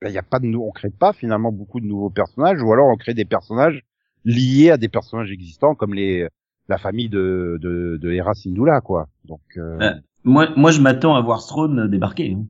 [0.00, 2.62] ben, il y a pas de, nou- on crée pas finalement beaucoup de nouveaux personnages,
[2.62, 3.82] ou alors on crée des personnages
[4.24, 6.28] liés à des personnages existants comme les
[6.68, 9.08] la famille de de, de Hera Syndulla, quoi.
[9.24, 9.40] Donc.
[9.56, 9.94] euh, Ouais.
[10.24, 12.36] moi, moi, je m'attends à voir Throne débarquer.
[12.38, 12.46] hein.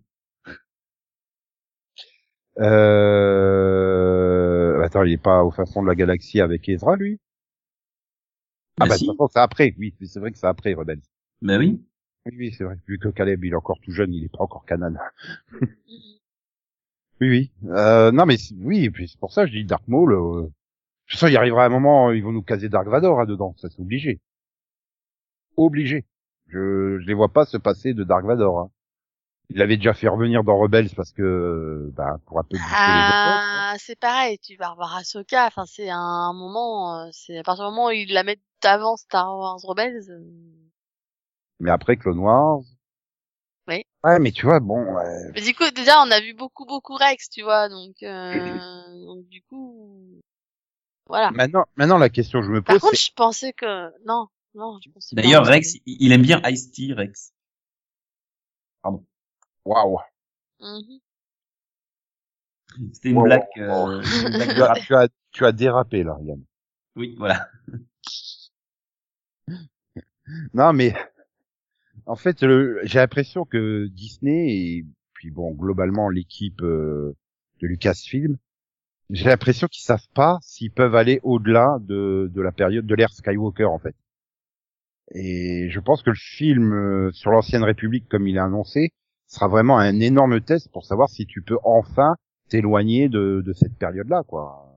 [2.59, 3.92] Euh...
[4.93, 7.19] Attends, il est pas au fin fond de la galaxie avec Ezra, lui?
[8.79, 9.07] Ah Bah bah, si.
[9.07, 11.01] de toute façon, c'est après, oui, c'est vrai que c'est après, Rebels.
[11.41, 11.81] Bah oui.
[12.27, 12.77] Oui, oui, c'est vrai.
[12.87, 14.95] Vu que Caleb, il est encore tout jeune, il est pas encore canon.
[17.21, 17.53] Oui, oui.
[17.71, 20.13] Euh, non, mais oui, et puis c'est pour ça que je dis Dark Maul.
[20.13, 20.43] Euh...
[20.43, 20.47] De
[21.07, 23.71] toute façon, il arrivera un moment, ils vont nous caser Dark Vador hein, dedans, ça
[23.71, 24.21] c'est obligé.
[25.57, 26.05] Obligé.
[26.49, 28.61] Je, je les vois pas se passer de Dark Vador.
[28.61, 28.71] Hein.
[29.55, 32.65] Il l'avait déjà fait revenir dans Rebels parce que, bah, pour un peu autres.
[32.75, 37.67] Ah, c'est pareil, tu vas revoir Ahsoka, enfin c'est un moment, euh, c'est à partir
[37.67, 40.09] du moment où ils la mettent avant Star Wars Rebels.
[40.09, 40.21] euh,
[41.61, 42.63] Mais après Clone Wars.
[43.69, 43.85] Oui.
[44.05, 46.95] Ouais, mais tu vois, bon, ouais, Mais du coup, déjà, on a vu beaucoup, beaucoup
[46.95, 48.33] Rex, tu vois, donc, euh,
[49.07, 50.19] donc du coup,
[51.07, 51.31] voilà.
[51.31, 54.29] Maintenant, maintenant la question que je me Par pose, contre, c'est je pensais que, non,
[54.55, 57.35] non, je pensais pas D'ailleurs, Rex, il aime bien Ice-T, Rex.
[59.65, 59.99] Waouh.
[60.61, 61.01] Mhm.
[62.93, 63.43] C'était une Wow, blague.
[63.57, 64.79] wow, euh, une blague de Tu as, rap.
[64.79, 66.43] tu as, tu as dérapé là, Yann.
[66.97, 67.49] Oui, voilà.
[70.55, 70.95] Non, mais
[72.07, 77.15] en fait, le- j'ai l'impression que Disney et puis bon, globalement l'équipe euh,
[77.61, 78.37] de Lucasfilm,
[79.11, 83.13] j'ai l'impression qu'ils savent pas s'ils peuvent aller au-delà de, de la période de l'ère
[83.13, 83.97] Skywalker en fait.
[85.15, 88.93] Et je pense que le film euh, sur l'ancienne République, comme il est annoncé,
[89.33, 92.17] sera vraiment un énorme test pour savoir si tu peux enfin
[92.49, 94.69] t'éloigner de, de cette période-là, quoi.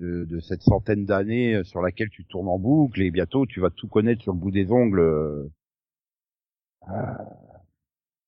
[0.00, 3.60] De, de cette centaine d'années euh, sur laquelle tu tournes en boucle et bientôt tu
[3.60, 4.98] vas tout connaître sur le bout des ongles.
[5.00, 5.44] euh.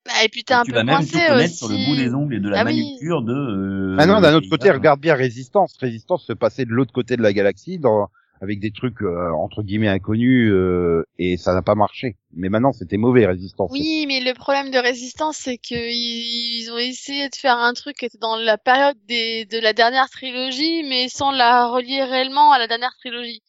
[0.06, 1.56] Bah, et puis t'es un tu peu vas même tout connaître aussi.
[1.56, 2.76] sur le bout des ongles et de la Ah oui.
[2.84, 3.32] manucure de.
[3.32, 5.76] euh, Ah non, d'un autre côté, regarde bien Résistance.
[5.80, 8.08] Résistance se passait de l'autre côté de la galaxie, dans,
[8.40, 12.16] avec des trucs euh, entre guillemets inconnus, euh, et ça n'a pas marché.
[12.34, 13.70] Mais maintenant, c'était mauvais Résistance.
[13.72, 17.72] Oui, mais le problème de Résistance, c'est que ils, ils ont essayé de faire un
[17.72, 22.04] truc qui était dans la période des, de la dernière trilogie, mais sans la relier
[22.04, 23.40] réellement à la dernière trilogie.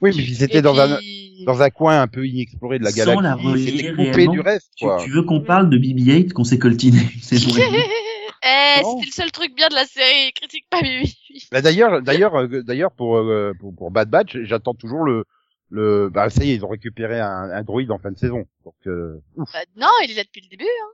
[0.00, 0.98] Oui, mais ils étaient Et dans un
[1.46, 3.46] dans un coin un peu inexploré de la Sans la galaxie.
[3.46, 4.32] relier C'était coupé réellement.
[4.32, 4.98] du reste, Tu, quoi.
[5.02, 7.52] tu veux qu'on parle de BB-8 qu'on s'est coltiné c'est bon.
[8.44, 8.98] eh, Non.
[8.98, 10.32] c'était le seul truc bien de la série.
[10.34, 11.16] Critique pas Bibi.
[11.50, 15.24] Bah, d'ailleurs, d'ailleurs, euh, d'ailleurs pour, euh, pour pour Bad Batch, j'attends toujours le
[15.70, 16.08] le.
[16.10, 18.46] Bah ça y est, ils ont récupéré un, un droïde en fin de saison.
[18.64, 19.50] Donc euh, ouf.
[19.52, 20.64] Bah, non, il est là depuis le début.
[20.64, 20.92] Hein.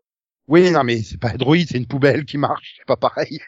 [0.48, 2.74] Oui, non, mais c'est pas un droïde, c'est une poubelle qui marche.
[2.78, 3.40] C'est pas pareil.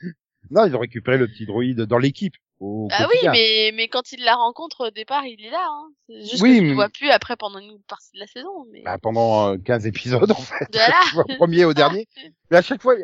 [0.50, 2.34] non, ils ont récupéré le petit droïde dans l'équipe.
[2.60, 5.64] Au Ah oui, mais mais quand il la rencontre au départ, il est là.
[5.70, 5.88] Hein.
[6.08, 8.66] Juste Oui, que tu mais- le vois plus après pendant une partie de la saison.
[8.72, 10.66] Mais Bah, pendant euh, 15 épisodes en fait.
[10.72, 10.94] Voilà.
[11.08, 12.06] Tu vois, premier au dernier.
[12.50, 12.94] Mais à chaque fois,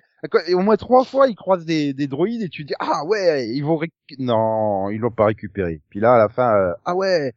[0.54, 3.60] au moins trois fois, ils croisent des, des droïdes et tu dis ah ouais, ils
[3.62, 5.82] vont réc- non, ils l'ont pas récupéré.
[5.90, 7.32] Puis là à la fin, euh, ah ouais,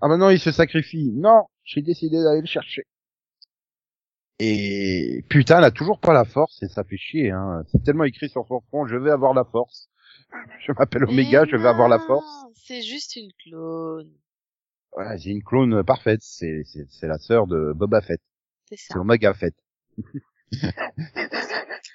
[0.00, 1.10] ah maintenant il se sacrifie.
[1.14, 2.84] Non, j'ai décidé d'aller le chercher.
[4.38, 7.30] Et putain, elle a toujours pas la force et ça fait chier.
[7.30, 7.62] Hein.
[7.70, 9.89] C'est tellement écrit sur son front, je vais avoir la force.
[10.66, 12.26] je m'appelle Omega, je vais avoir la force.
[12.54, 14.10] C'est juste une clone.
[14.92, 16.20] Voilà, j'ai une clone euh, parfaite.
[16.22, 18.20] C'est, c'est, c'est la sœur de Boba Fett.
[18.68, 18.86] C'est ça.
[18.92, 19.54] C'est Omega Fett.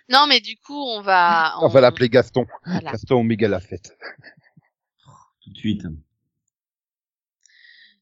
[0.10, 1.56] non, mais du coup, on va...
[1.62, 2.46] On, va l'appeler Gaston.
[2.66, 3.98] Gaston Omega la Fête.
[5.42, 5.86] Tout de suite.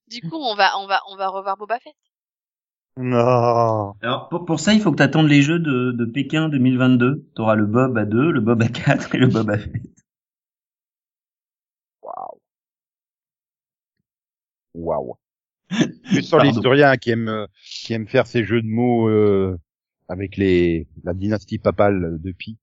[0.07, 1.95] Du coup, on va, on va, on va revoir Boba Fett.
[2.97, 3.95] Non.
[4.01, 7.27] Alors pour, ça, il faut que tu les jeux de, de Pékin 2022.
[7.35, 10.02] Tu auras le Bob à 2, le Bob à 4 et le Bob à 8.
[14.73, 15.15] Waouh.
[16.03, 16.51] Plus sur Pardon.
[16.51, 17.47] l'historien qui aime
[17.83, 19.57] qui aime faire ses jeux de mots euh,
[20.09, 22.57] avec les la dynastie papale de Pi.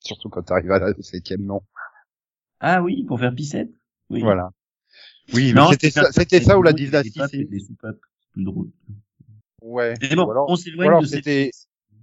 [0.00, 1.62] Surtout quand tu arrives à la septième nom.
[2.60, 3.70] Ah oui, pour faire Pissette
[4.10, 4.20] Oui.
[4.20, 4.50] Voilà.
[5.34, 7.98] Oui, mais c'était ça, c'était ça où la dynastie c'est des soupapes.
[8.32, 8.70] Plus drôle.
[9.62, 9.94] ouais.
[10.00, 11.50] Mais bon, Ou alors, on ou s'éloigne alors de cette c'était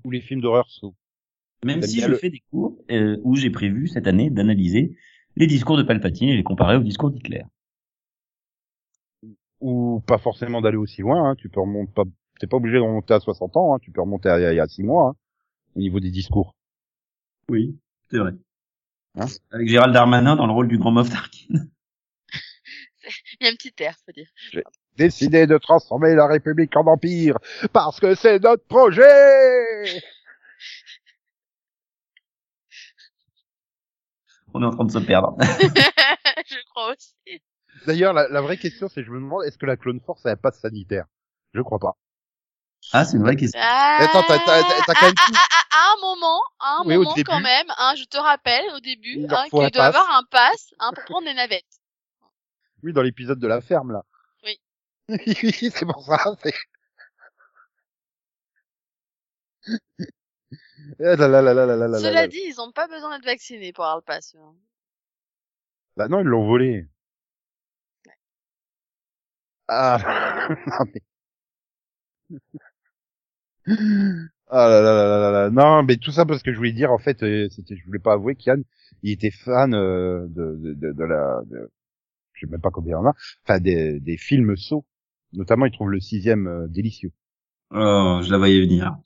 [0.05, 0.95] ou les films d'horreur sont.
[1.65, 4.95] Même si je le- fais des cours euh, où j'ai prévu cette année d'analyser
[5.35, 7.43] les discours de Palpatine et les comparer au discours d'Hitler.
[9.61, 11.29] Ou pas forcément d'aller aussi loin.
[11.29, 11.35] Hein.
[11.37, 12.03] Tu peux remonter pas,
[12.39, 13.75] t'es pas obligé de remonter à 60 ans.
[13.75, 13.79] Hein.
[13.81, 15.15] Tu peux remonter à il y a 6 mois hein,
[15.75, 16.55] au niveau des discours.
[17.49, 17.77] Oui,
[18.09, 18.31] c'est vrai.
[19.15, 19.25] Hein?
[19.51, 21.65] Avec Gérald Darmanin dans le rôle du grand Moff Tarkin.
[23.39, 24.27] Il y a un petit air, faut dire.
[24.97, 27.37] Décider de transformer la République en empire
[27.73, 30.03] parce que c'est notre projet.
[34.53, 35.35] On est en train de se perdre.
[35.41, 37.41] je crois aussi.
[37.85, 40.31] D'ailleurs, la, la vraie question, c'est je me demande est-ce que la Clone Force a
[40.31, 41.05] un passe sanitaire?
[41.53, 41.95] Je crois pas.
[42.93, 43.59] Ah, c'est une vraie question.
[43.61, 46.97] Ah, Attends, t'as- quand même ah, tout- ah, ah, à un moment, à un Oui,
[46.97, 47.29] moment début.
[47.29, 50.91] quand même, hein, je te rappelle au début hein, qu'il doit avoir un pass hein,
[50.95, 51.65] pour prendre des navettes.
[52.83, 54.05] Oui, dans l'épisode de la ferme là.
[54.43, 54.59] Oui.
[55.09, 55.17] Oui,
[55.71, 56.17] c'est pour ça.
[60.99, 64.35] là là là Cela dit, ils ont pas besoin d'être vaccinés pour avoir le pass.
[64.39, 64.53] hein.
[65.97, 66.87] Bah non, ils l'ont volé.
[69.69, 69.99] Ah,
[70.67, 71.01] non mais.
[74.51, 75.49] Ah là là là là là là.
[75.51, 77.99] Non, mais tout ça parce que je voulais dire, en fait, euh, c'était, je voulais
[77.99, 78.63] pas avouer qu'Yann,
[79.03, 81.71] il était fan euh, de, de, de, de la, de,
[82.33, 84.85] je sais même pas combien il y en a, enfin des, des films sauts.
[85.33, 87.11] Notamment, il trouve le sixième euh, délicieux.
[87.71, 88.97] Oh, je la voyais venir.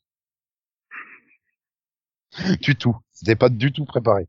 [2.62, 2.96] Du tout.
[3.12, 4.28] C'était pas du tout préparé.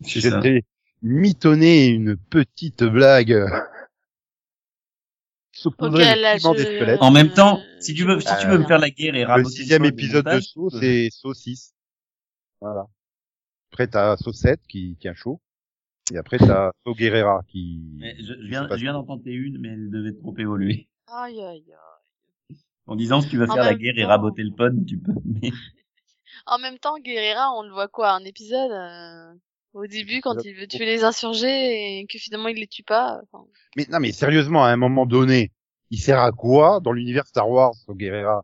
[0.00, 0.64] J'étais
[1.02, 3.46] mitonné une petite blague.
[5.66, 7.02] Euh, là, je- des squelettes.
[7.02, 9.14] En même temps, Euh, si tu veux, si tu euh, veux me faire la guerre
[9.14, 11.74] et Le raboter sixième pod et épisode de Saut, euh, c'est Saut 6.
[12.60, 12.86] Voilà.
[13.72, 15.40] Après, t'as Saut 7 qui tient chaud.
[16.12, 17.80] Et après, t'as Saut Guerrera qui...
[17.98, 20.88] mais je, viens, je viens d'en tenter une, mais elle devait trop évoluer.
[21.06, 22.56] Aïe aïe aïe.
[22.86, 25.12] En disant, si tu veux faire la guerre et raboter le pod, tu peux.
[26.46, 29.34] En même temps, Guerrera, on le voit quoi, un épisode euh,
[29.72, 33.20] au début quand il veut tuer les insurgés et que finalement il les tue pas.
[33.32, 33.44] enfin,
[33.76, 35.52] Mais non, mais sérieusement, à un moment donné,
[35.90, 38.42] il sert à quoi dans l'univers Star Wars, Saut Guerrera?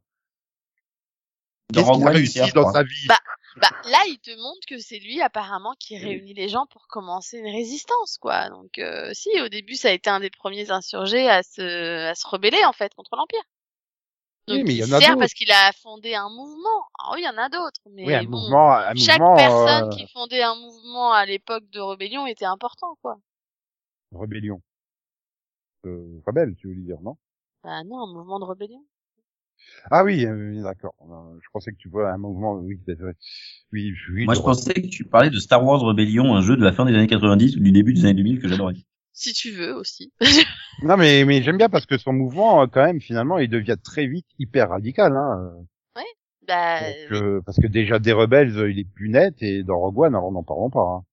[1.72, 2.72] Dans Qu'est-ce Rogue qu'il a One, il réussi sert, dans quoi?
[2.72, 3.18] sa vie Bah,
[3.60, 7.38] Bah là, il te montre que c'est lui apparemment qui réunit les gens pour commencer
[7.38, 8.48] une résistance, quoi.
[8.50, 12.14] Donc euh, si, au début, ça a été un des premiers insurgés à se à
[12.14, 13.42] se rebeller en fait contre l'empire.
[14.48, 15.18] Donc Oui, mais il y en a sert d'autres.
[15.18, 16.84] parce qu'il a fondé un mouvement.
[16.98, 19.36] Ah oui, il y en a d'autres, mais Oui, un bon, mouvement, un chaque mouvement,
[19.36, 23.18] personne euh, qui fondait un mouvement à l'époque de rébellion était important, quoi.
[24.12, 24.60] rébellion.
[25.84, 27.16] Euh, rebelle, tu veux dire, non?
[27.64, 28.84] Bah non, un mouvement de rébellion.
[29.90, 30.94] Ah oui, euh, d'accord.
[31.02, 32.54] Euh, Je pensais que tu vois un mouvement.
[32.54, 33.14] Oui, c'est vrai.
[33.72, 34.24] Oui, oui.
[34.24, 36.84] Moi, je pensais que tu parlais de Star Wars Rebellion, un jeu de la fin
[36.84, 38.74] des années 90 ou du début des années 2000 que j'adorais.
[39.16, 40.12] Si tu veux aussi.
[40.82, 43.76] Non, mais mais j'aime bien parce que son mouvement, euh, quand même, finalement, il devient
[43.82, 45.16] très vite hyper radical.
[45.16, 45.52] Hein.
[46.46, 47.16] bah Donc, oui.
[47.16, 50.14] euh, parce que déjà des rebelles, euh, il est plus net et dans Rogue One,
[50.14, 50.80] alors n'en parlons pas.
[50.80, 51.04] Hein.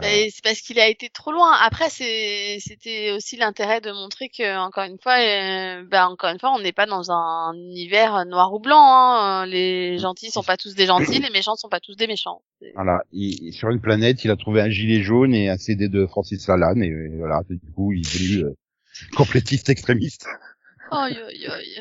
[0.00, 1.52] Mais c'est parce qu'il a été trop loin.
[1.60, 6.52] Après, c'était aussi l'intérêt de montrer que, encore une fois, euh, bah, encore une fois,
[6.54, 8.80] on n'est pas dans un univers noir ou blanc.
[8.80, 9.46] Hein.
[9.46, 12.42] Les gentils sont pas tous des gentils, les méchants sont pas tous des méchants.
[12.74, 16.06] Voilà, il, sur une planète, il a trouvé un gilet jaune et un CD de
[16.06, 18.56] Francis Lalanne et euh, voilà, du coup, il est devenu euh,
[19.16, 20.26] complétiste extrémiste.
[20.92, 21.80] Aïe, aïe, aïe.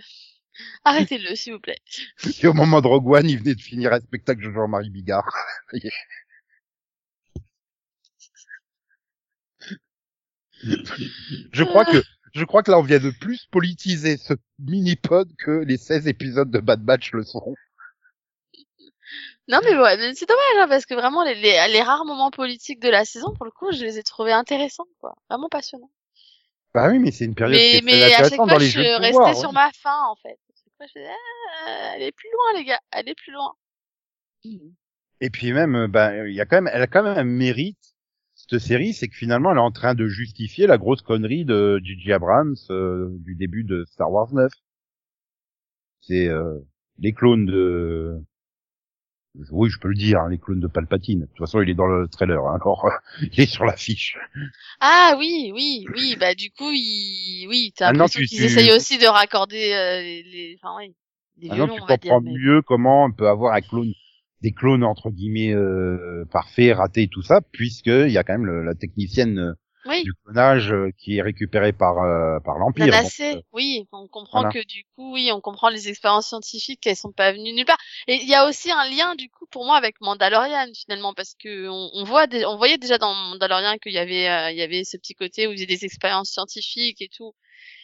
[0.84, 1.80] Arrêtez-le, s'il vous plaît.
[2.42, 5.30] Et au moment de Rogue One, il venait de finir un spectacle de Jean-Marie Bigard.
[5.72, 5.92] Ça y est.
[11.52, 12.02] je crois que
[12.34, 16.50] je crois que là on vient de plus politiser ce mini-pod que les 16 épisodes
[16.52, 17.56] de Bad Batch le sont.
[19.48, 22.32] Non, mais ouais, mais c'est dommage, hein, parce que vraiment, les, les, les rares moments
[22.32, 25.14] politiques de la saison, pour le coup, je les ai trouvés intéressants, quoi.
[25.30, 25.92] Vraiment passionnants.
[26.74, 28.70] Bah oui, mais c'est une période qui Mais, très mais à chaque fois, dans les
[28.70, 29.36] je jeux de restais pouvoir.
[29.36, 29.54] sur ouais.
[29.56, 30.38] ma faim, en fait.
[30.78, 31.08] fois, je fais,
[31.66, 33.54] ah, elle est plus loin, les gars, elle est plus loin.
[35.20, 37.24] Et puis même, euh, ben, il y a quand même, elle a quand même un
[37.24, 37.91] mérite.
[38.52, 41.80] Cette série, c'est que finalement, elle est en train de justifier la grosse connerie de
[41.86, 42.12] J.J.
[42.12, 44.52] Abrams euh, du début de Star Wars 9.
[46.02, 46.60] C'est euh,
[47.00, 48.20] les clones de,
[49.52, 51.22] oui, je peux le dire, hein, les clones de Palpatine.
[51.22, 54.18] De toute façon, il est dans le trailer, hein, alors il est sur l'affiche.
[54.82, 57.46] Ah oui, oui, oui, bah du coup, il...
[57.48, 60.60] oui, t'as Ah non, l'impression tu- qu'ils tu- essayent aussi de raccorder euh, les, les-
[60.62, 60.94] enfin oui,
[61.38, 62.12] des Maintenant, violons, tu on va dire.
[62.12, 63.94] comprends mais- mieux comment on peut avoir un clone,
[64.42, 68.46] des clones entre guillemets euh, parfaits, ratés, tout ça, puisque il y a quand même
[68.46, 69.54] le- la technicienne euh,
[69.86, 73.00] Oui, du clonage euh, qui est récupérée par euh, par l'Empire.
[73.34, 74.48] euh, oui, on comprend voilà.
[74.48, 77.78] que du coup, oui, on comprend les expériences scientifiques, qu'elles sont pas venues nulle part.
[78.08, 81.36] Et il y a aussi un lien du coup pour moi avec Mandalorian finalement, parce
[81.36, 84.58] que on, on voit, dé- on voyait déjà dans Mandalorian qu'il y avait, euh, il
[84.58, 87.34] y avait ce petit côté où il y avait des expériences scientifiques et tout.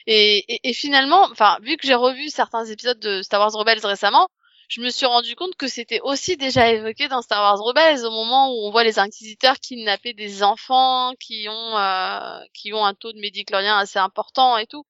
[0.07, 3.85] Et, et, et finalement, enfin, vu que j'ai revu certains épisodes de Star Wars Rebels
[3.85, 4.29] récemment,
[4.67, 8.11] je me suis rendu compte que c'était aussi déjà évoqué dans Star Wars Rebels au
[8.11, 12.93] moment où on voit les inquisiteurs kidnapper des enfants qui ont euh, qui ont un
[12.93, 14.85] taux de médicloriens assez important et tout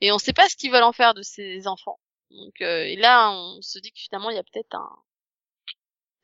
[0.00, 2.00] et on sait pas ce qu'ils veulent en faire de ces enfants.
[2.30, 4.90] Donc euh, et là on se dit que finalement il y a peut-être un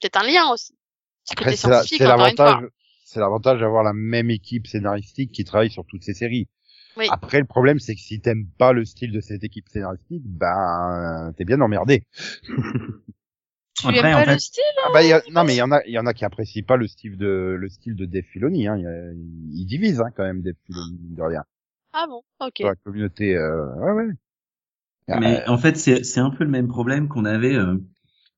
[0.00, 0.76] peut-être un lien aussi.
[1.24, 2.64] C'est l'avantage,
[3.04, 6.48] c'est l'avantage d'avoir la même équipe scénaristique qui travaille sur toutes ces séries.
[6.96, 7.06] Oui.
[7.10, 11.32] Après, le problème, c'est que si t'aimes pas le style de cette équipe scénaristique, ben,
[11.36, 12.04] t'es bien emmerdé.
[13.78, 15.54] Tu Après, aimes en pas fait, le style Ah bah, il y a- non, mais
[15.54, 17.68] il y en a, il y en a qui apprécient pas le style de, le
[17.68, 18.78] style de Dave Filoni, hein.
[18.78, 21.44] Il, divise, hein, quand même, Dave Filoni, de rien.
[21.92, 22.60] Ah bon, ok.
[22.60, 24.12] La communauté, euh, ouais, ouais.
[25.20, 27.76] Mais en fait, c'est c'est un peu le même problème qu'on avait, euh,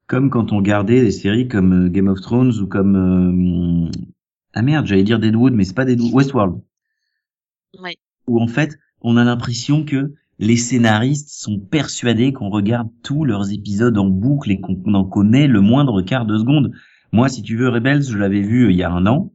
[0.07, 3.91] comme quand on regardait des séries comme euh, Game of Thrones ou comme euh,
[4.55, 6.61] ah merde, j'allais dire Deadwood, mais c'est pas Deadwood, Westworld,
[7.81, 7.97] Oui.
[8.29, 13.53] Où en fait, on a l'impression que les scénaristes sont persuadés qu'on regarde tous leurs
[13.53, 16.73] épisodes en boucle et qu'on en connaît le moindre quart de seconde.
[17.13, 19.33] Moi, si tu veux, Rebels, je l'avais vu euh, il y a un an,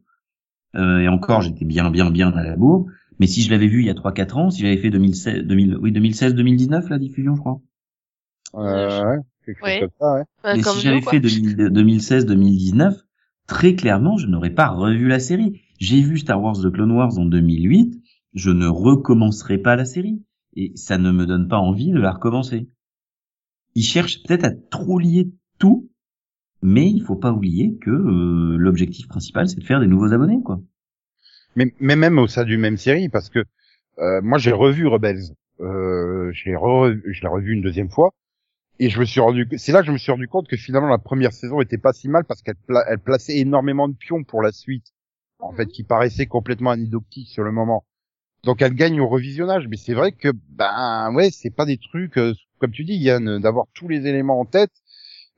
[0.76, 2.86] euh, et encore, j'étais bien, bien, bien à la bourre.
[3.20, 5.76] Mais si je l'avais vu il y a 3-4 ans, si j'avais fait 2016, 2000,
[5.80, 7.60] oui, 2016-2019 la diffusion, je crois.
[8.54, 9.80] Euh, ouais, quelque chose Ouais.
[9.80, 10.22] comme ça, ouais.
[10.56, 12.94] Mais comme si j'avais fait 2016-2019,
[13.46, 15.60] très clairement, je n'aurais pas revu la série.
[15.78, 18.00] J'ai vu Star Wars The Clone Wars en 2008,
[18.34, 20.22] je ne recommencerai pas la série.
[20.56, 22.68] Et ça ne me donne pas envie de la recommencer.
[23.74, 25.90] Ils cherchent peut-être à trop lier tout,
[26.62, 30.40] mais il faut pas oublier que euh, l'objectif principal, c'est de faire des nouveaux abonnés,
[30.42, 30.60] quoi.
[31.56, 33.44] Mais, mais même au sein du même série, parce que
[33.98, 35.22] euh, moi j'ai revu Rebels,
[35.60, 38.14] euh, je l'ai re- revu une deuxième fois,
[38.80, 40.88] et je me suis rendu, c'est là que je me suis rendu compte que finalement
[40.88, 44.24] la première saison était pas si mal parce qu'elle pla- elle plaçait énormément de pions
[44.24, 44.92] pour la suite,
[45.38, 47.84] en fait, qui paraissaient complètement anecdotiques sur le moment.
[48.44, 52.18] Donc elle gagne au revisionnage, mais c'est vrai que ben ouais, c'est pas des trucs
[52.18, 54.72] euh, comme tu dis Yann, d'avoir tous les éléments en tête.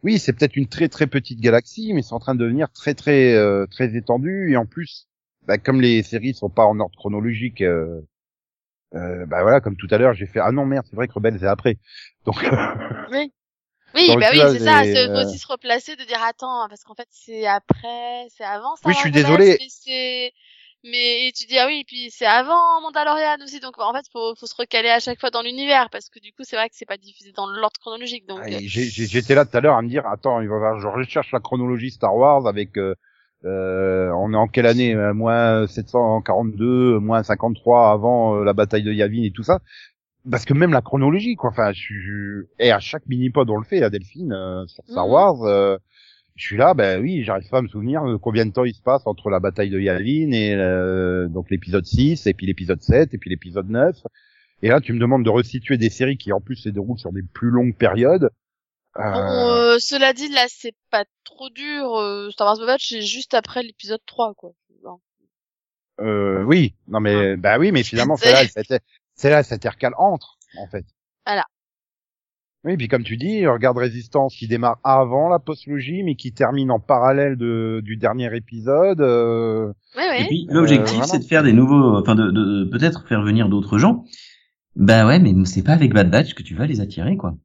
[0.02, 2.94] Oui, c'est peut-être une très très petite galaxie, mais c'est en train de devenir très
[2.94, 5.08] très euh, très étendu et en plus
[5.46, 8.00] bah, comme les séries sont pas en ordre chronologique, euh,
[8.94, 11.12] euh, bah voilà, comme tout à l'heure, j'ai fait ah non merde, c'est vrai que
[11.12, 11.78] Rebelle c'est après.
[12.24, 12.36] Donc
[13.12, 13.32] Oui.
[13.94, 14.82] Oui, Donc bah oui, c'est ça.
[14.82, 18.76] faut euh, aussi se replacer, de dire attends, parce qu'en fait c'est après, c'est avant.
[18.76, 20.32] Star Oui, je suis Wars Rebels, désolé.
[20.88, 24.34] Mais et tu dis ah oui, puis c'est avant Mandalorian aussi, donc en fait faut
[24.36, 26.76] faut se recaler à chaque fois dans l'univers parce que du coup c'est vrai que
[26.76, 28.40] c'est pas diffusé dans l'ordre chronologique, donc.
[28.42, 30.86] ah, euh, j'étais là tout à l'heure à me dire attends, il va falloir- je
[30.86, 32.94] recherche la chronologie Star Wars avec euh,
[33.44, 38.82] euh, on est en quelle année euh, moins 742, moins 53 avant euh, la bataille
[38.82, 39.60] de Yavin et tout ça.
[40.28, 41.50] Parce que même la chronologie, quoi.
[41.50, 42.46] Enfin, je, je...
[42.58, 45.12] et à chaque mini-pod on le fait, à Delphine, euh, sur Star Mhm.
[45.12, 45.78] Wars.
[46.36, 48.74] Je suis là, ben oui, j'arrive pas à me souvenir de combien de temps il
[48.74, 52.82] se passe entre la bataille de Yavin et euh, donc l'épisode 6, et puis l'épisode
[52.82, 53.96] 7, et puis l'épisode 9.
[54.62, 57.12] Et là, tu me demandes de resituer des séries qui en plus se déroulent sur
[57.12, 58.30] des plus longues périodes.
[58.94, 61.94] Bon, Euh, euh, cela dit, là, c'est pas trop dur.
[61.96, 64.52] Euh, Star Wars Batch, c'est juste après l'épisode 3, quoi.
[65.98, 68.42] Euh, oui, non mais bah oui, mais finalement c'est là,
[69.14, 70.84] c'est là, cette intercale entre en fait.
[71.24, 71.46] Voilà.
[72.66, 76.72] Oui, puis comme tu dis, regarde Résistance qui démarre avant la postlogie, mais qui termine
[76.72, 79.00] en parallèle de, du dernier épisode.
[79.00, 80.26] euh, Oui, Et oui.
[80.26, 81.06] puis l'objectif, voilà.
[81.06, 84.04] c'est de faire des nouveaux, enfin de, de peut-être faire venir d'autres gens.
[84.74, 87.36] Bah ouais, mais c'est pas avec Bad Batch que tu vas les attirer, quoi.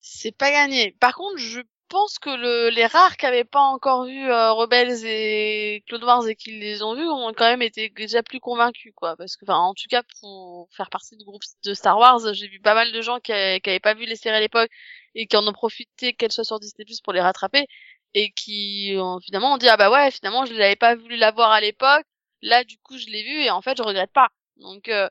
[0.00, 0.96] C'est pas gagné.
[1.00, 1.60] Par contre, je
[1.90, 6.26] pense que le, les rares qui avaient pas encore vu euh, Rebels et Clone Wars
[6.28, 9.16] et qui les ont vus ont quand même été déjà plus convaincus, quoi.
[9.16, 12.48] Parce que, enfin, en tout cas, pour faire partie du groupe de Star Wars, j'ai
[12.48, 14.70] vu pas mal de gens qui, avaient- qui avaient pas vu les séries à l'époque
[15.14, 17.66] et qui en ont profité qu'elles soient sur Disney Plus pour les rattraper
[18.14, 21.30] et qui ont, finalement ont dit ah bah ouais, finalement je l'avais pas voulu la
[21.32, 22.04] voir à l'époque.
[22.42, 24.28] Là, du coup, je l'ai vu et en fait, je regrette pas.
[24.56, 25.08] Donc, euh,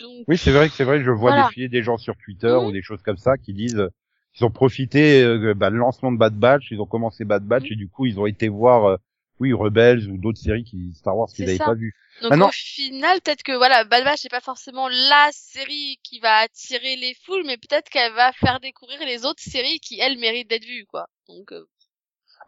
[0.00, 1.46] Donc, Oui, c'est vrai que c'est vrai je vois Voilà.
[1.48, 3.88] défiler des gens sur Twitter ou des choses comme ça qui disent
[4.34, 7.44] euh, qu'ils ont profité euh, bah, le lancement de Bad Batch, ils ont commencé Bad
[7.44, 8.96] Batch et du coup ils ont été voir euh,
[9.40, 11.94] oui Rebels ou d'autres séries qui Star Wars qu'ils n'avaient pas vu.
[12.22, 16.18] donc Maintenant- au final, peut-être que voilà, Bad Batch c'est pas forcément la série qui
[16.20, 20.18] va attirer les foules, mais peut-être qu'elle va faire découvrir les autres séries qui elles
[20.18, 21.06] méritent d'être vues, quoi.
[21.28, 21.64] Donc euh,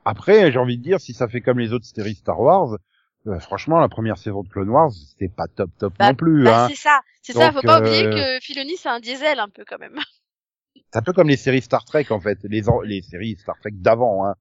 [0.05, 2.77] Après, j'ai envie de dire si ça fait comme les autres séries Star Wars,
[3.27, 6.45] euh, franchement la première saison de Clone Wars c'était pas top top Bah, non plus.
[6.45, 6.69] bah, hein.
[6.71, 7.53] c'est ça, c'est ça.
[7.53, 9.99] Faut pas euh, oublier que Filoni c'est un diesel un peu quand même.
[10.93, 12.63] C'est un peu comme les séries Star Trek en fait, les
[13.03, 14.35] séries Star Trek d'avant, hein.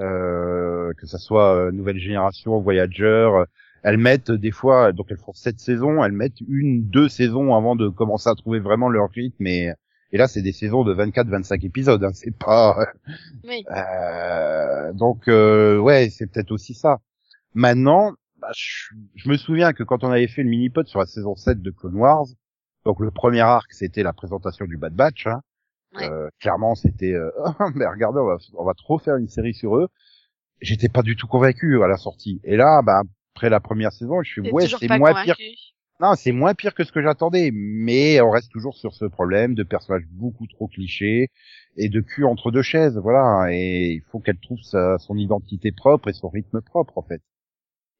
[0.00, 3.44] Euh, que ça soit euh, Nouvelle Génération, Voyager, euh,
[3.84, 7.54] elles mettent euh, des fois, donc elles font sept saisons, elles mettent une, deux saisons
[7.54, 9.46] avant de commencer à trouver vraiment leur rythme.
[9.46, 9.72] Et,
[10.10, 12.88] et là, c'est des saisons de 24-25 épisodes, hein, c'est pas.
[13.44, 13.64] Oui.
[13.70, 16.98] Euh, donc euh, ouais, c'est peut-être aussi ça.
[17.54, 21.06] Maintenant, bah, je, je me souviens que quand on avait fait le mini-pod sur la
[21.06, 22.26] saison 7 de Clone Wars,
[22.84, 25.28] donc le premier arc, c'était la présentation du Bad Batch.
[25.28, 25.40] Hein,
[25.96, 26.08] Ouais.
[26.08, 29.54] euh, clairement, c'était, euh, Ah, mais regardez, on va, on va trop faire une série
[29.54, 29.88] sur eux.
[30.60, 32.40] J'étais pas du tout convaincu à la sortie.
[32.44, 33.02] Et là, bah,
[33.34, 35.26] après la première saison, je suis, ouais, c'est moins convaincu.
[35.26, 35.36] pire.
[36.00, 39.54] Non, c'est moins pire que ce que j'attendais, mais on reste toujours sur ce problème
[39.54, 41.30] de personnages beaucoup trop clichés
[41.76, 43.48] et de cul entre deux chaises, voilà.
[43.52, 47.22] Et il faut qu'elle trouve sa, son identité propre et son rythme propre, en fait.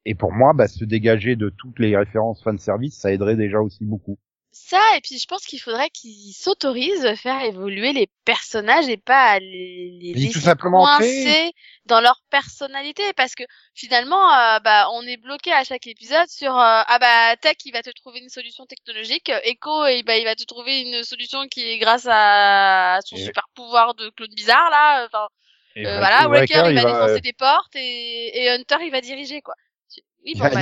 [0.07, 3.61] Et pour moi, bah, se dégager de toutes les références fan service, ça aiderait déjà
[3.61, 4.19] aussi beaucoup.
[4.57, 8.97] Ça, et puis je pense qu'il faudrait qu'ils s'autorisent à faire évoluer les personnages et
[8.97, 11.51] pas à les, les laisser tout simplement coincés
[11.87, 13.03] dans leur personnalité.
[13.17, 13.43] Parce que
[13.75, 17.73] finalement, euh, bah, on est bloqué à chaque épisode sur euh, ah bah Tech il
[17.73, 21.49] va te trouver une solution technologique, Echo et bah, il va te trouver une solution
[21.49, 25.05] qui est grâce à son Et- super pouvoir de clone bizarre là.
[25.07, 25.27] Enfin,
[25.75, 28.77] Et euh, voilà, Wrecker il va il va, défoncer euh, des portes et, et Hunter
[28.83, 29.55] il va diriger quoi.
[29.97, 30.61] Oui Il y bon a- bah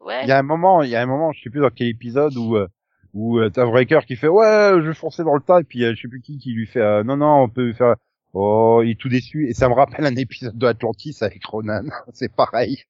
[0.00, 0.22] ouais.
[0.24, 1.86] Il y a un moment, il y a un moment, je sais plus dans quel
[1.86, 2.66] épisode où euh,
[3.14, 5.84] où euh, t'as Breaker qui fait ouais, je vais foncer dans le tas et puis
[5.84, 7.96] euh, je sais plus qui qui lui fait euh, non non, on peut faire
[8.32, 11.84] oh, il est tout déçu et ça me rappelle un épisode de Atlantis avec Ronan,
[12.12, 12.84] c'est pareil.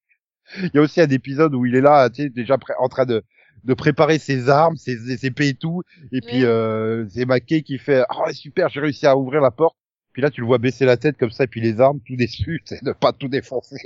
[0.59, 3.07] Il y a aussi un épisode où il est là, tu sais, déjà en train
[3.07, 3.23] de
[3.65, 6.45] de préparer ses armes, ses, ses épées et tout et puis Oui.
[6.45, 9.77] euh, c'est Mackay qui fait oh super, j'ai réussi à ouvrir la porte.
[10.13, 12.17] Puis là, tu le vois baisser la tête comme ça, et puis les armes, tout
[12.17, 13.77] déçu, c'est de pas tout défoncer.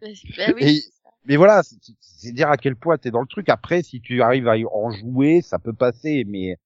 [0.00, 0.08] Bah
[0.56, 0.62] oui.
[0.62, 0.80] Et-
[1.28, 3.50] mais voilà, c'est- dire à quel point t'es dans le truc.
[3.50, 6.56] Après, si tu arrives à en jouer, ça peut passer, mais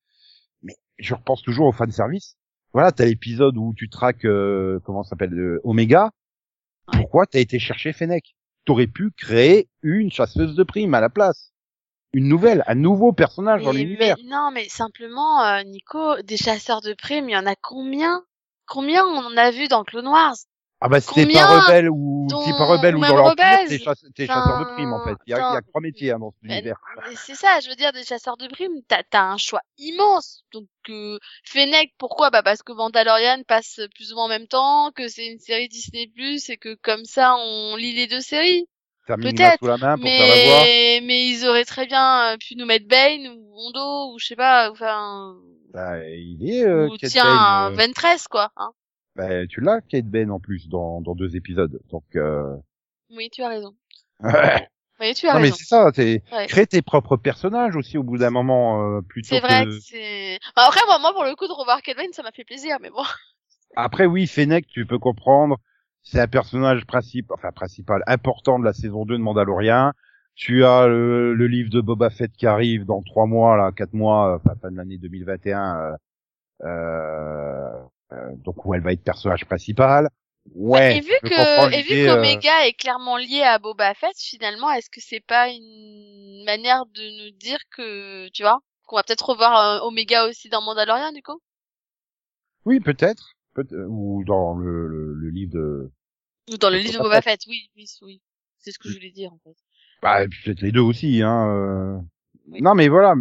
[0.62, 2.36] mais je repense toujours au fan service.
[2.72, 6.12] Voilà, t'as l'épisode où tu traques euh, comment ça s'appelle euh, Omega.
[6.86, 8.34] Pourquoi t'as été chercher Fennec?
[8.64, 11.52] T'aurais pu créer une chasseuse de primes à la place,
[12.12, 14.16] une nouvelle, un nouveau personnage dans l'univers.
[14.24, 18.22] non, mais simplement, euh, Nico, des chasseurs de primes, il y en a combien?
[18.66, 20.36] Combien on en a vu dans Clone Wars?
[20.80, 21.46] Ah bah combien?
[21.46, 22.11] pas rebelle ou
[22.44, 25.16] c'est pas rebelle ou ou dans l'empire, Rebels t'es chasse- chasseur de primes en fait.
[25.26, 26.76] Il y a, il y a trois métiers hein, dans cet univers.
[27.16, 30.44] C'est ça, je veux dire, des chasseurs de primes, t'as as un choix immense.
[30.52, 32.30] Donc, euh, Fennec, pourquoi?
[32.30, 35.68] Bah parce que Mandalorian passe plus ou moins en même temps, que c'est une série
[35.68, 36.10] Disney+,
[36.48, 38.66] et que comme ça, on lit les deux séries.
[39.06, 39.58] Peut-être.
[39.98, 44.26] Mais, mais ils auraient très bien euh, pu nous mettre Bane ou Hondo ou je
[44.26, 45.36] sais pas, enfin,
[45.72, 48.52] Bah, il est euh, ou tiens, euh, Ventress quoi.
[48.56, 48.72] Hein
[49.16, 51.80] Bah, tu l'as, Kate Bane, en plus, dans, dans deux épisodes.
[51.90, 52.56] Donc, euh...
[53.10, 53.74] oui, tu as raison.
[54.20, 54.30] non,
[55.00, 55.56] Oui, tu as mais raison.
[55.58, 56.46] c'est ça, t'es, Ouais.
[56.46, 59.70] crée tes propres personnages aussi au bout d'un moment, euh, plutôt C'est vrai que...
[59.70, 60.38] que c'est.
[60.56, 62.76] Bah, après, moi, moi, pour le coup, de revoir Kate Bane, ça m'a fait plaisir,
[62.80, 63.02] mais bon.
[63.76, 65.58] Après, oui, Fennec, tu peux comprendre,
[66.02, 69.92] c'est un personnage principal, enfin, principal, important de la saison 2 de Mandalorian.
[70.34, 73.92] Tu as le, le livre de Boba Fett qui arrive dans trois mois, là, quatre
[73.94, 75.92] mois, enfin, fin de l'année 2021, euh,
[76.64, 77.82] euh, euh,
[78.36, 80.08] donc où elle va être personnage principal.
[80.54, 80.98] Ouais.
[80.98, 84.70] et vu que, et vu l'idée, euh, qu'Omega est clairement lié à Boba Fett, finalement,
[84.72, 89.28] est-ce que c'est pas une manière de nous dire que, tu vois, qu'on va peut-être
[89.28, 91.40] revoir euh, Omega aussi dans Mandalorian, du coup?
[92.64, 93.34] Oui, peut-être.
[93.54, 95.92] Peut ou dans le, le, le livre de...
[96.50, 98.20] Ou dans le livre de Boba Fett, oui, oui, oui.
[98.58, 99.56] C'est ce que je voulais dire, en fait.
[100.02, 101.48] Bah, peut-être les deux aussi, hein.
[101.48, 101.98] euh.
[102.48, 102.60] Oui.
[102.62, 103.14] Non, mais voilà.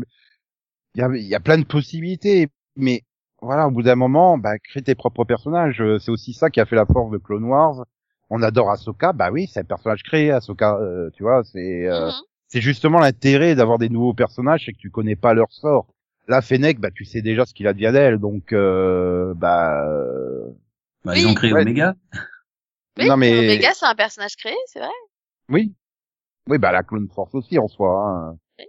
[0.96, 2.48] Il y a, y a plein de possibilités.
[2.76, 3.04] Mais
[3.42, 5.82] voilà, au bout d'un moment, bah, crée tes propres personnages.
[5.82, 7.86] Euh, C'est aussi ça qui a fait la force de Clone Wars.
[8.30, 9.12] On adore Ahsoka.
[9.14, 10.78] Bah oui, c'est un personnage créé, Ahsoka.
[10.78, 12.14] euh, tu vois, c'est euh, Mhm.
[12.48, 15.88] c'est justement l'intérêt d'avoir des nouveaux personnages, c'est que tu connais pas leur sort.
[16.28, 18.18] Là, Fennec, bah, tu sais déjà ce qu'il advient d'elle.
[18.20, 19.86] Donc, euh, bah...
[19.88, 20.46] euh,
[21.04, 21.22] Bah, Oui.
[21.22, 21.62] ils ont créé Ouais.
[21.64, 21.96] Omega.
[23.00, 23.38] Oui, non, mais...
[23.40, 24.90] Omega, c'est un personnage créé, c'est vrai.
[25.50, 25.74] Oui.
[26.48, 28.08] Oui, bah la Clone Force aussi en soi.
[28.08, 28.38] Hein.
[28.60, 28.66] Oui.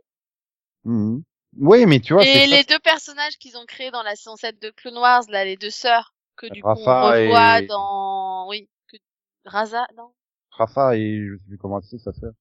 [0.84, 1.22] Mhm.
[1.58, 4.36] Oui, mais tu vois, Et ça, les deux personnages qu'ils ont créés dans la saison
[4.36, 8.48] 7 de Clone Wars, là, les deux sœurs, que du coup on revoit et- dans,
[8.48, 8.96] oui, que
[9.44, 10.12] Raza, non?
[10.50, 12.32] Rafa et je sais plus comment c'est sa sœur.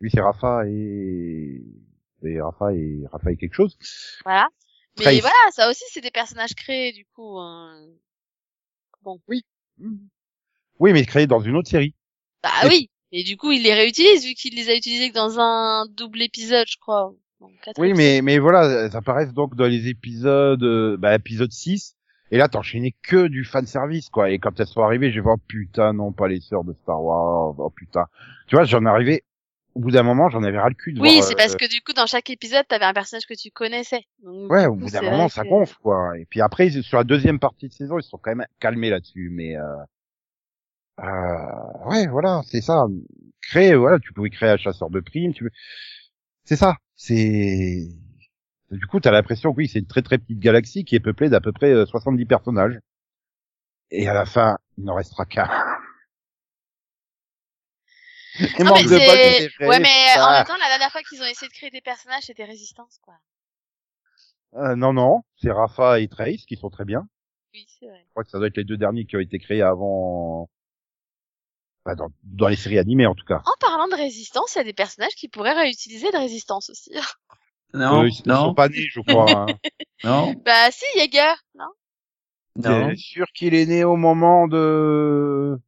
[0.00, 1.62] Oui, c'est Rafa et, et
[2.22, 3.76] c'est Rafa et Rafa et quelque chose.
[4.24, 4.48] Voilà.
[4.98, 5.20] Mais Trace.
[5.20, 7.38] voilà, ça aussi c'est des personnages créés du coup.
[7.38, 7.86] hein.
[10.78, 11.94] Oui, mais créé dans une autre série.
[12.42, 12.90] Bah Et- oui.
[13.12, 16.22] Et du coup il les réutilise vu qu'il les a utilisés que dans un double
[16.22, 17.14] épisode, je crois.
[17.40, 17.50] Oui,
[17.90, 17.96] épisodes.
[17.96, 21.94] mais mais voilà, elles apparaissent donc dans les épisodes, euh, bah, épisode 6.
[22.32, 24.30] Et là, t'enchaînais que du fan service, quoi.
[24.30, 27.00] Et quand elles sont arrivées, j'ai fait, oh putain, non, pas les sœurs de Star
[27.00, 28.06] Wars, oh putain.
[28.48, 29.22] Tu vois, j'en arrivais,
[29.74, 31.54] au bout d'un moment, j'en avais ras le cul de Oui, voir, c'est euh, parce
[31.54, 34.04] que du coup dans chaque épisode t'avais un personnage que tu connaissais.
[34.24, 36.18] Donc, Ouais, au bout d'un moment, ça que- gonfle, quoi.
[36.18, 39.30] Et puis après, sur la deuxième partie de saison, ils sont quand même calmés là-dessus.
[39.32, 39.62] Mais, euh,
[41.02, 42.86] euh, ouais, voilà, c'est ça.
[43.42, 45.50] Créer, voilà, tu pouvais créer un chasseur de primes, tu peux...
[46.46, 46.76] C'est ça.
[46.94, 47.88] C'est,
[48.70, 51.28] du coup, t'as l'impression que oui, c'est une très très petite galaxie qui est peuplée
[51.28, 52.78] d'à peu près euh, 70 personnages.
[53.90, 55.48] Et à la fin, il n'en restera qu'un.
[58.60, 59.50] Non, mais c'est-.
[59.60, 62.24] Ouais, mais en même temps, la dernière fois qu'ils ont essayé de créer des personnages,
[62.24, 63.14] c'était Résistance, quoi.
[64.54, 67.08] Euh, non, non, c'est Rafa et Trace qui sont très bien.
[67.54, 68.02] Oui, c'est vrai.
[68.04, 70.48] Je crois que ça doit être les deux derniers qui ont été créés avant,
[71.94, 73.44] dans, dans les séries animées en tout cas.
[73.44, 76.90] En parlant de Résistance, il y a des personnages qui pourraient réutiliser de Résistance aussi.
[77.74, 79.30] Non, Euh, ils ils non, sont pas nés, je crois.
[79.30, 79.58] hein.
[80.04, 81.66] non, bah si, Yeager, non?
[82.56, 82.90] Non.
[82.90, 85.58] T'es sûr qu'il est né au moment de...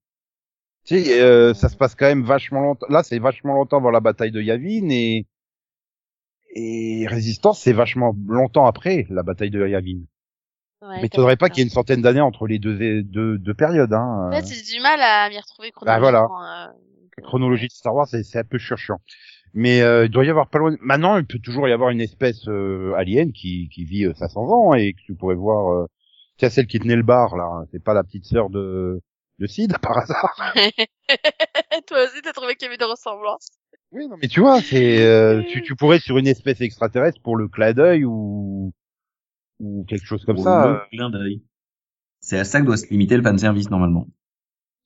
[0.84, 2.86] Tu sais, euh, ça se passe quand même vachement longtemps.
[2.88, 5.26] Là, c'est vachement longtemps avant la bataille de Yavin et
[6.54, 10.00] et Résistance, c'est vachement longtemps après la bataille de Yavin.
[10.82, 13.38] Ouais, Mais t'as faudrait pas qu'il y ait une centaine d'années entre les deux, deux,
[13.38, 13.92] deux périodes.
[13.92, 14.28] Hein.
[14.28, 16.26] En fait, j'ai du mal à m'y retrouver Bah, voilà.
[16.26, 16.42] chronologiquement.
[16.44, 16.66] euh,
[17.16, 19.00] La euh, chronologie de Star Wars, c'est c'est un peu chiant.
[19.54, 20.76] Mais euh, il doit y avoir pas loin.
[20.80, 24.40] Maintenant, il peut toujours y avoir une espèce euh, alien qui, qui vit euh, 500
[24.42, 25.72] ans et que tu pourrais voir.
[25.72, 25.86] Euh...
[26.36, 27.64] Tiens, celle qui tenait le bar là, hein.
[27.72, 29.00] c'est pas la petite sœur de
[29.40, 30.54] de Sid par hasard.
[31.86, 33.48] Toi aussi, t'as trouvé qu'il y avait des ressemblances.
[33.92, 37.36] Oui, non, mais tu vois, c'est euh, tu, tu pourrais sur une espèce extraterrestre pour
[37.36, 38.72] le clin d'œil ou
[39.60, 40.74] ou quelque chose comme ça.
[40.74, 40.78] euh.
[40.92, 41.42] clin d'œil.
[42.20, 44.08] C'est à ça que doit se limiter le fanservice normalement.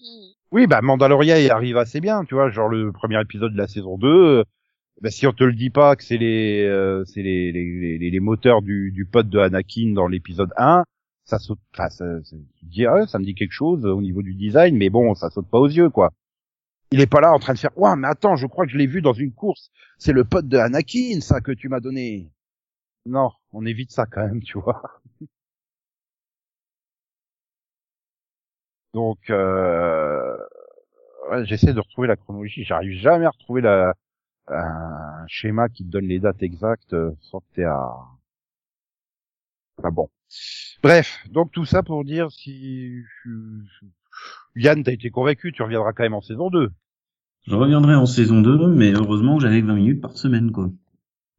[0.00, 0.04] Hmm.
[0.52, 3.68] Oui, bah Mandalorian il arrive assez bien, tu vois, genre le premier épisode de la
[3.68, 4.08] saison 2.
[4.08, 4.44] euh,
[5.00, 8.10] bah, si on te le dit pas que c'est les euh, c'est les, les, les,
[8.10, 10.84] les moteurs du, du pote de Anakin dans l'épisode 1,
[11.24, 14.34] ça saute enfin ça, ça, dis, ah, ça me dit quelque chose au niveau du
[14.34, 16.12] design mais bon, ça saute pas aux yeux quoi.
[16.90, 18.76] Il est pas là en train de faire "Ouah, mais attends, je crois que je
[18.76, 22.30] l'ai vu dans une course, c'est le pote de Anakin ça que tu m'as donné."
[23.06, 25.00] Non, on évite ça quand même, tu vois.
[28.94, 30.36] Donc euh,
[31.30, 33.94] ouais, j'essaie de retrouver la chronologie, j'arrive jamais à retrouver la
[34.48, 37.90] un schéma qui donne les dates exactes euh, sans que t'aies à
[39.82, 40.08] ah bon.
[40.82, 43.02] Bref, donc tout ça pour dire si
[44.56, 46.70] Yann, t'as été convaincu, tu reviendras quand même en saison 2.
[47.46, 50.70] Je reviendrai en saison 2, mais heureusement que j'avais que 20 minutes par semaine, quoi.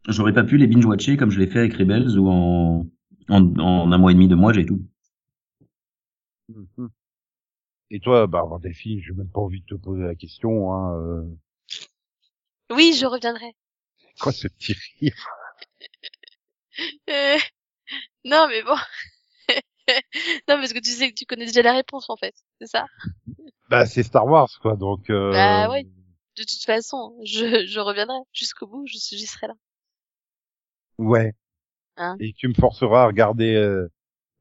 [0.08, 2.86] J'aurais pas pu les binge-watcher comme je l'ai fait avec Rebels où en,
[3.30, 4.82] en, en un mois et demi, deux mois, j'ai tout.
[7.90, 10.96] Et toi, bah, avant Delphine, j'ai même pas envie de te poser la question, hein,
[10.98, 11.24] euh,
[12.72, 13.56] Oui, je reviendrai.
[14.20, 15.16] quoi ce petit rire?
[17.10, 17.38] Euh,
[18.26, 18.76] Non, mais bon.
[20.48, 22.34] non, parce que tu sais que tu connais déjà la réponse, en fait.
[22.60, 22.86] C'est ça?
[23.70, 25.32] Bah, c'est Star Wars, quoi, donc, euh...
[25.32, 25.84] Bah, oui.
[26.36, 29.54] De toute façon, je, je reviendrai jusqu'au bout, je, j'y serai là.
[31.04, 31.34] Ouais.
[31.98, 33.88] Hein Et tu me forceras à regarder euh,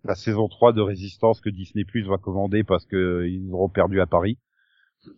[0.05, 3.69] la saison 3 de Résistance que Disney Plus va commander parce que euh, ils auront
[3.69, 4.39] perdu à Paris.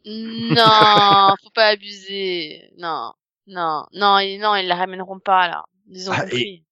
[0.06, 2.70] Non, faut pas abuser.
[2.78, 3.12] Non,
[3.46, 5.64] non, non, ils, non, ils la ramèneront pas, là.
[5.88, 6.64] Ils ont Ah, compris.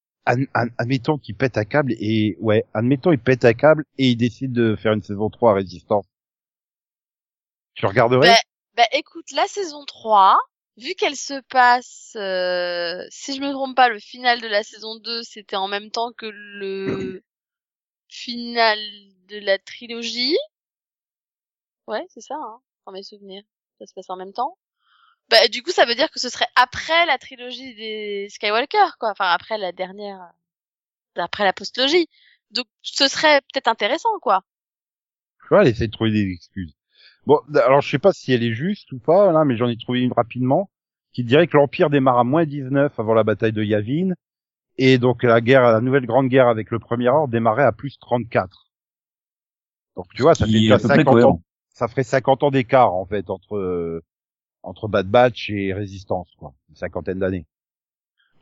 [0.79, 4.53] Admettons qu'ils pètent un câble et ouais, admettons ils pètent un câble et ils décident
[4.55, 6.07] de faire une saison 3 à Résistance.
[7.75, 8.29] Tu regarderais?
[8.29, 8.37] Bah,
[8.77, 10.39] bah, écoute, la saison 3,
[10.77, 14.97] vu qu'elle se passe, euh, si je me trompe pas, le final de la saison
[14.97, 17.23] 2, c'était en même temps que le
[18.09, 18.79] final
[19.29, 20.37] de la trilogie.
[21.87, 23.43] Ouais, c'est ça, hein, dans mes souvenirs.
[23.79, 24.57] Ça se passe en même temps.
[25.29, 29.11] Bah, du coup, ça veut dire que ce serait après la trilogie des Skywalker, quoi.
[29.11, 30.33] Enfin, après la dernière,
[31.17, 32.09] après la postlogie.
[32.51, 34.45] Donc, ce serait peut-être intéressant, quoi.
[35.41, 36.77] Tu vois, elle essaie de trouver des excuses.
[37.27, 39.77] Bon, alors je sais pas si elle est juste ou pas, là, mais j'en ai
[39.77, 40.71] trouvé une rapidement,
[41.13, 44.15] qui dirait que l'Empire démarre à moins 19 avant la bataille de Yavin,
[44.79, 47.99] et donc la guerre, la nouvelle grande guerre avec le Premier Ordre démarrait à plus
[47.99, 48.71] 34.
[49.97, 51.31] Donc tu vois, ça fait déjà à peu près 50 cohérent.
[51.31, 54.03] ans, ça ferait 50 ans d'écart, en fait, entre, euh,
[54.63, 56.55] entre Bad Batch et Résistance, quoi.
[56.71, 57.47] Une cinquantaine d'années.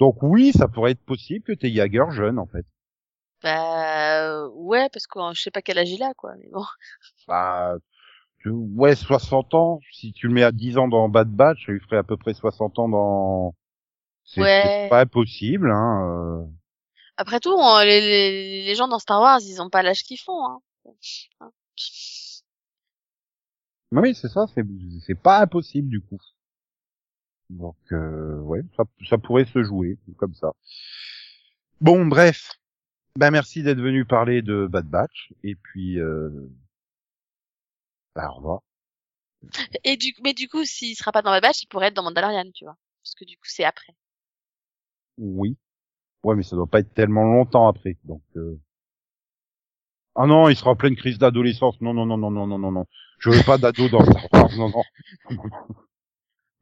[0.01, 2.66] Donc oui, ça pourrait être possible que t'aies Jagger jeune, en fait.
[3.43, 6.35] Bah, ouais, parce que euh, je sais pas quel âge il a, quoi.
[6.39, 6.64] Mais bon.
[7.26, 7.76] Bah,
[8.47, 9.80] ouais, 60 ans.
[9.93, 12.16] Si tu le mets à 10 ans dans Bad Batch, ça lui ferait à peu
[12.16, 13.55] près 60 ans dans
[14.24, 14.88] C'est Ouais.
[14.88, 16.09] pas impossible, hein.
[16.09, 16.45] euh.
[17.16, 20.18] Après tout, on- les, les, les gens dans Star Wars, ils ont pas l'âge qu'ils
[20.20, 20.43] font.
[20.47, 20.61] Hein.
[23.93, 24.64] Mais oui, c'est ça, c'est
[25.07, 26.18] c'est pas impossible du coup.
[27.51, 30.53] Donc euh, ouais, ça, ça pourrait se jouer comme ça.
[31.80, 32.53] Bon, bref.
[33.16, 36.30] Ben merci d'être venu parler de Bad Batch et puis euh...
[38.21, 38.61] ben, au revoir.
[39.85, 42.03] Et du, mais du coup, s'il sera pas dans Bad Batch, il pourrait être dans
[42.03, 42.77] Mandalorian, tu vois.
[43.03, 43.95] Parce que du coup, c'est après.
[45.18, 45.57] Oui.
[46.23, 47.97] Ouais, mais ça doit pas être tellement longtemps après.
[48.05, 48.61] Donc euh...
[50.14, 51.81] Ah non, il sera en pleine crise d'adolescence.
[51.81, 52.87] Non non non non non non non non.
[53.18, 54.51] Je veux pas d'ado dans Star Wars.
[54.59, 54.83] Non non.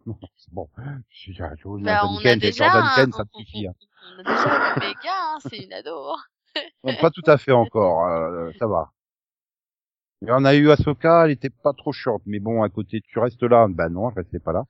[0.07, 0.69] Non, c'est bon.
[1.11, 3.67] Je suis déjà Jordan Bah, on a Ken, déjà, Jordan un- Ken, ça me suffit.
[3.67, 3.75] hein.
[4.17, 6.15] on a déjà une méga, hein, c'est une ado.
[6.85, 8.93] Non, pas tout à fait encore, euh, ça va.
[10.23, 13.19] Et on a eu Ahsoka, elle était pas trop short, mais bon, à côté, tu
[13.21, 14.65] restes là, bah non, je restais pas là.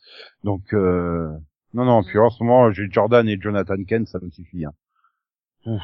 [0.44, 1.30] Donc, euh,
[1.72, 4.66] non, non, puis en ce moment, j'ai Jordan et Jonathan Ken, ça me suffit.
[4.66, 4.74] Hein.
[5.64, 5.82] Ouf,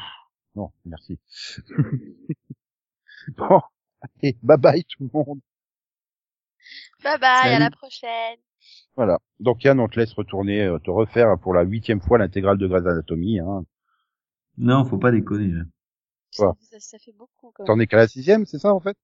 [0.55, 1.19] non, merci.
[3.37, 3.61] bon,
[4.01, 5.39] allez, bye bye tout le monde.
[7.03, 8.37] Bye bye, à la prochaine.
[8.95, 9.19] Voilà.
[9.39, 12.67] Donc Yann, on te laisse retourner, euh, te refaire pour la huitième fois l'intégrale de
[12.67, 13.39] Grey's Anatomy.
[13.39, 13.65] Hein.
[14.57, 15.49] Non, faut pas déconner.
[15.51, 15.63] là.
[16.39, 16.53] Ouais.
[16.61, 17.67] Ça, ça fait beaucoup quand même.
[17.67, 18.97] T'en es qu'à la sixième, c'est ça en fait?